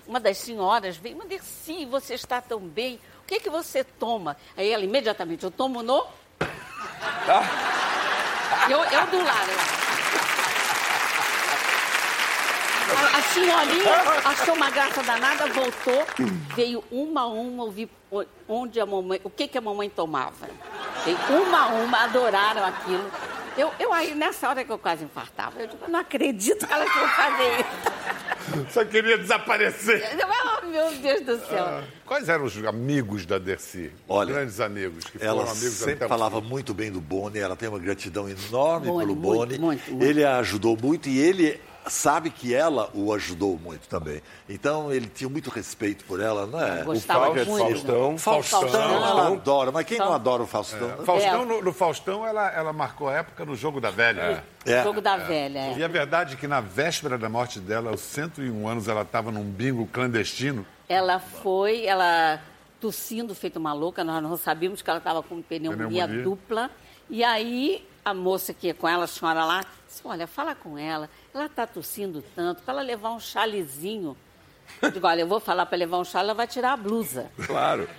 [0.08, 4.36] uma das senhoras veio, mas Dercy, você está tão bem, o que, que você toma?
[4.58, 6.06] Aí ela imediatamente, eu tomo no...
[8.70, 9.50] Eu, eu do lado.
[12.96, 13.94] A, a senhorinha
[14.26, 16.06] achou uma graça danada, voltou,
[16.56, 20.48] veio uma a uma ouvir o- onde a mamãe, o que, que a mamãe tomava.
[21.06, 23.10] Veio uma a uma, adoraram aquilo.
[23.58, 26.74] Eu, eu aí, nessa hora que eu quase infartava, eu digo, eu não acredito que
[26.74, 28.74] elas vão fazer isso.
[28.74, 30.02] Só queria desaparecer.
[30.62, 31.84] Oh, meu Deus do céu.
[32.06, 33.92] Quais eram os amigos da Dercy?
[34.08, 37.68] Olha, Grandes amigos, que foram Ela amigos sempre falava muito bem do Boni, ela tem
[37.70, 39.60] uma gratidão enorme Boni, pelo muito, Boni.
[39.60, 40.04] muito, muito.
[40.06, 41.60] Ele a ajudou muito e ele
[41.90, 44.22] sabe que ela o ajudou muito também.
[44.48, 46.84] Então ele tinha muito respeito por ela, não é?
[46.84, 47.70] Gostava o Fausto- muito.
[47.74, 48.18] Faustão.
[48.18, 48.82] Faustão, Faustão.
[48.94, 50.22] ela adora, mas quem não Faustão.
[50.22, 50.90] adora o Faustão?
[51.02, 54.44] É, Faustão, no, no Faustão, ela, ela marcou a época no Jogo da Velha.
[54.66, 54.84] É.
[54.84, 55.60] Jogo da velha.
[55.60, 55.78] é.
[55.78, 59.32] E a verdade é que na véspera da morte dela, aos 101 anos, ela estava
[59.32, 60.66] num bingo clandestino.
[60.88, 62.40] Ela foi, ela
[62.80, 66.24] tossindo, feito uma louca, nós não sabíamos que ela estava com pneumonia, Pneumonia.
[66.24, 66.70] dupla.
[67.10, 69.66] E aí a moça que ia com ela, a senhora lá,
[70.00, 74.16] disse, olha, fala com ela, ela está tossindo tanto, para ela levar um chalezinho.
[74.82, 77.32] Eu digo, olha, eu vou falar para levar um chale, ela vai tirar a blusa.
[77.46, 77.90] Claro.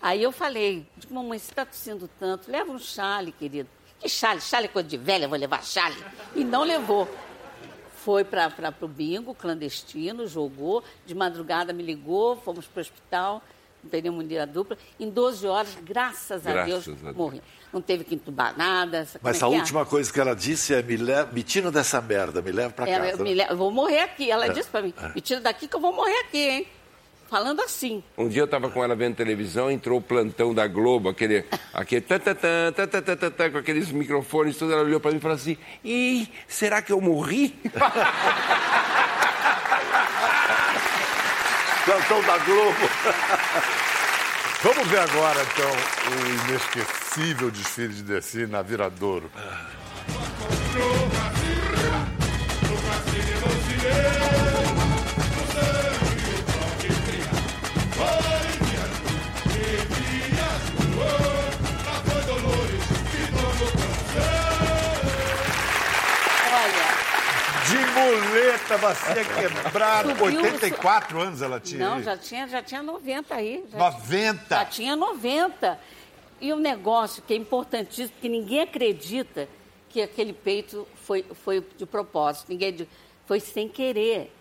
[0.00, 3.68] Aí eu falei, digo, mamãe, você está tossindo tanto, leva um chale, querido.
[3.98, 4.40] Que chale?
[4.40, 5.96] Chale é coisa de velha, eu vou levar chale.
[6.34, 7.08] E não levou.
[7.96, 13.42] Foi para o bingo clandestino, jogou, de madrugada me ligou, fomos para o hospital,
[13.88, 14.76] pneumonia dupla.
[14.98, 17.16] Em 12 horas, graças, a Graças Deus, a Deus.
[17.16, 17.42] morreu
[17.72, 19.08] não teve que entubar nada.
[19.22, 19.50] Mas é a é?
[19.50, 19.84] última é?
[19.84, 20.98] coisa que ela disse é: me,
[21.32, 23.08] me tira dessa merda, me leva para casa.
[23.10, 24.30] Eu, me, eu, vou morrer aqui.
[24.30, 25.08] Ela é, disse para mim: é.
[25.14, 26.66] me tira daqui que eu vou morrer aqui, hein?
[27.30, 28.04] Falando assim.
[28.18, 32.02] Um dia eu estava com ela vendo televisão, entrou o plantão da Globo, aquele, aquele
[32.02, 34.74] tatatã, tatatã, tatatã, com aqueles microfones, tudo.
[34.74, 37.58] Ela olhou para mim e falou assim: E será que eu morri?
[41.86, 42.76] plantão da Globo.
[44.62, 45.70] Vamos ver agora, então,
[46.12, 49.28] o inesquecível desfile de Dercy na Viradouro.
[53.84, 54.31] Olha,
[68.02, 70.08] muleta, bacia quebrada.
[70.10, 71.88] Subiu o 84 anos ela tinha.
[71.88, 73.64] não, já tinha, já tinha 90 aí.
[73.70, 74.44] Já 90?
[74.56, 75.78] Já tinha 90.
[76.40, 79.48] E um negócio que é importantíssimo, porque ninguém acredita
[79.88, 82.86] que aquele peito foi, foi de propósito, ninguém
[83.26, 84.34] foi sem querer.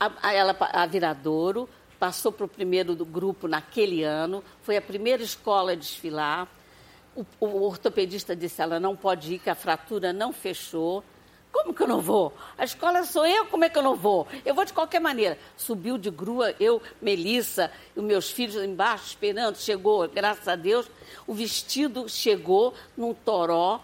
[0.00, 1.68] A, a- ela, a Viradouro
[1.98, 6.48] passou para o primeiro do grupo naquele ano, foi a primeira escola a desfilar.
[7.14, 11.04] O, o ortopedista disse, ela não pode ir, que a fratura não fechou.
[11.52, 12.34] Como que eu não vou?
[12.56, 14.26] A escola sou eu, como é que eu não vou?
[14.44, 15.38] Eu vou de qualquer maneira.
[15.56, 19.56] Subiu de grua, eu, Melissa, e meus filhos embaixo esperando.
[19.56, 20.86] Chegou, graças a Deus,
[21.26, 23.80] o vestido chegou num toró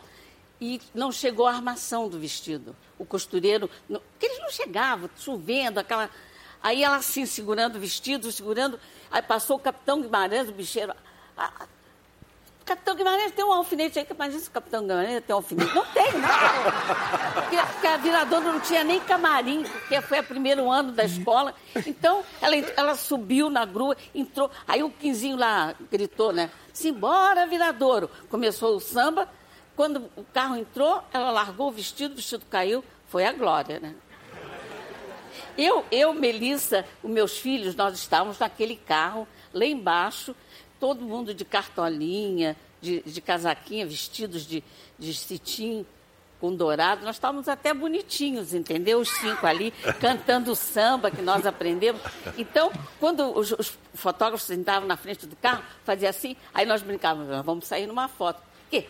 [0.60, 2.74] e não chegou a armação do vestido.
[2.98, 6.10] O costureiro, não- porque eles não chegavam, chovendo, aquela...
[6.62, 10.92] Aí ela assim, segurando o vestido, segurando, aí passou o capitão Guimarães, o bicheiro...
[11.36, 11.66] "Ah, ah,
[12.68, 15.74] Capitão Guimarães tem um alfinete aí, que imagina se o Capitão Guimarães tem um alfinete.
[15.74, 16.28] Não tem, não.
[17.32, 21.54] Porque, porque a Viradouro não tinha nem camarim, porque foi o primeiro ano da escola.
[21.86, 24.50] Então, ela, ela subiu na grua, entrou.
[24.66, 26.50] Aí o Quinzinho lá gritou, né?
[26.70, 28.10] Simbora, Viradouro.
[28.28, 29.26] Começou o samba.
[29.74, 32.84] Quando o carro entrou, ela largou o vestido, o vestido caiu.
[33.06, 33.94] Foi a glória, né?
[35.56, 40.36] Eu, eu, Melissa, os meus filhos, nós estávamos naquele carro, lá embaixo,
[40.78, 44.62] todo mundo de cartolinha, de, de casaquinha, vestidos de,
[44.98, 45.84] de cetim
[46.40, 47.04] com dourado.
[47.04, 49.00] Nós estávamos até bonitinhos, entendeu?
[49.00, 52.00] Os cinco ali, cantando samba que nós aprendemos.
[52.36, 52.70] Então,
[53.00, 57.44] quando os, os fotógrafos sentavam na frente do carro, fazia assim, aí nós brincávamos, "Nós
[57.44, 58.40] vamos sair numa foto.
[58.70, 58.86] Que?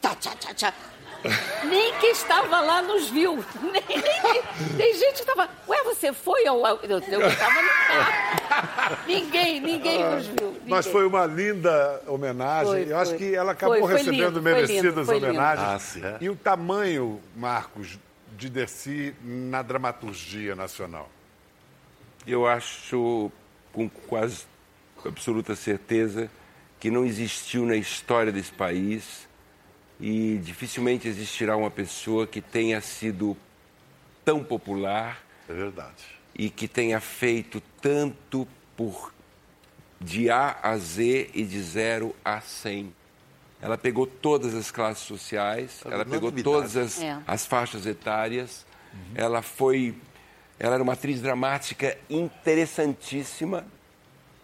[0.00, 0.74] Tchá, tchá, tchá, tchá.
[1.64, 3.44] Nem quem estava lá nos viu.
[3.62, 5.48] Nem, nem- tem gente que estava.
[5.68, 6.58] Ué, você foi ao.
[6.82, 8.98] Eu estava no carro.
[9.06, 10.56] Ninguém, ninguém nos viu.
[10.66, 10.92] Mas ninguém.
[10.92, 12.72] foi uma linda homenagem.
[12.84, 13.18] Foi, Eu acho foi.
[13.18, 15.68] que ela acabou Foi, foi recebendo lindo, foi merecidas lindo, homenagens.
[15.68, 16.16] Ah, sim, é.
[16.20, 17.98] E o tamanho, Marcos,
[18.36, 21.08] de Dercy na dramaturgia nacional?
[22.26, 23.30] Eu acho,
[23.72, 24.44] com quase
[25.04, 26.30] absoluta certeza,
[26.78, 29.28] que não existiu na história desse país
[30.00, 33.36] e dificilmente existirá uma pessoa que tenha sido
[34.24, 36.04] tão popular É verdade.
[36.34, 38.46] e que tenha feito tanto
[38.76, 39.12] por
[40.00, 42.94] de A a Z e de zero a 100.
[43.60, 47.18] Ela pegou todas as classes sociais, ela pegou todas as, É.
[47.26, 48.64] as faixas etárias.
[49.14, 49.94] Ela foi,
[50.58, 53.66] ela era uma atriz dramática interessantíssima,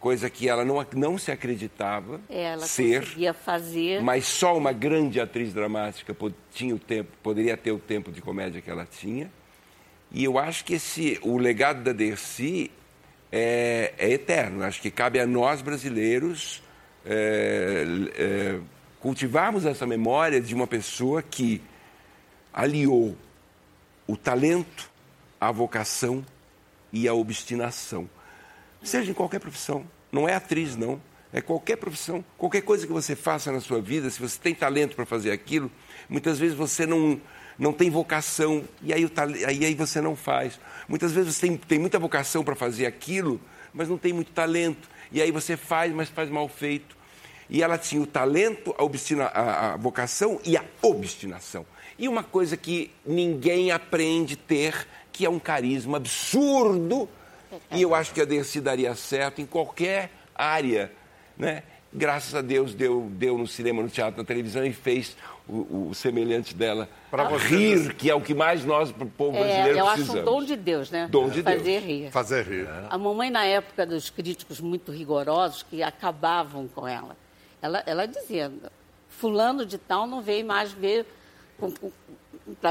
[0.01, 3.01] coisa que ela não, não se acreditava Ela ser.
[3.01, 4.03] conseguia fazer.
[4.03, 8.20] Mas só uma grande atriz dramática po- tinha o tempo, poderia ter o tempo de
[8.20, 9.30] comédia que ela tinha.
[10.12, 12.70] E eu acho que esse, o legado da Dercy
[13.32, 14.62] é, é eterno.
[14.62, 16.62] Acho que cabe a nós brasileiros
[17.05, 17.84] é,
[18.16, 18.61] é,
[19.01, 21.61] cultivarmos essa memória de uma pessoa que
[22.53, 23.16] aliou
[24.07, 24.88] o talento,
[25.40, 26.24] a vocação
[26.92, 28.09] e a obstinação.
[28.83, 31.01] Seja em qualquer profissão, não é atriz, não.
[31.33, 34.95] É qualquer profissão, qualquer coisa que você faça na sua vida, se você tem talento
[34.95, 35.70] para fazer aquilo,
[36.09, 37.20] muitas vezes você não,
[37.59, 39.11] não tem vocação e aí, o,
[39.47, 40.59] aí, aí você não faz.
[40.89, 43.41] Muitas vezes você tem, tem muita vocação para fazer aquilo,
[43.74, 44.89] mas não tem muito talento.
[45.12, 46.97] E aí você faz, mas faz mal feito.
[47.49, 51.64] E ela tinha o talento, a, obstina, a, a vocação e a obstinação.
[51.99, 57.09] E uma coisa que ninguém aprende ter, que é um carisma absurdo.
[57.70, 60.90] E eu acho que a Dercy daria certo em qualquer área,
[61.36, 61.62] né?
[61.92, 65.16] Graças a Deus deu, deu no cinema, no teatro, na televisão e fez
[65.49, 69.36] o, o semelhante dela Pra você, rir, que é o que mais nós, o povo
[69.38, 70.22] É, brasileiro, eu acho precisamos.
[70.22, 71.09] um dom de Deus, né?
[71.11, 71.84] Dom de Fazer Deus.
[71.84, 72.11] rir.
[72.11, 72.68] Fazer rir.
[72.90, 77.16] A mamãe, na época dos críticos muito rigorosos, que acabavam com ela,
[77.62, 78.53] ela, ela dizia,
[79.09, 81.07] fulano de tal não veio mais ver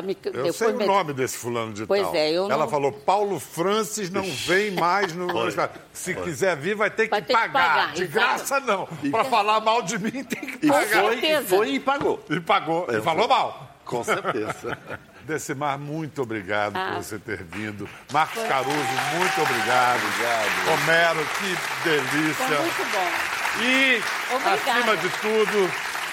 [0.02, 2.16] me Eu depois sei o me- nome desse fulano de Pois tal.
[2.16, 5.28] é, eu Ela não- falou, Paulo Francis não vem mais no...
[5.92, 7.52] Se quiser vir, vai ter que Vai ter que pagar.
[7.70, 8.14] pagar, de exato.
[8.14, 8.88] graça, não.
[9.12, 11.04] Para falar mal de mim, tem que E pagar.
[11.04, 12.24] foi, e foi e pagou.
[12.30, 12.88] E pagou.
[12.90, 13.76] E É, falou mal.
[13.84, 14.78] Com certeza.
[15.26, 16.92] Decimar, muito obrigado Ah.
[16.94, 17.90] por você ter vindo.
[18.14, 18.72] Marcos Caruso,
[19.18, 20.00] muito obrigado.
[20.06, 20.80] Obrigado.
[20.80, 22.46] Romero, que delícia.
[22.46, 23.64] Foi muito bom.
[23.64, 24.02] E,
[24.36, 24.80] Obrigada.
[24.80, 25.72] acima de tudo,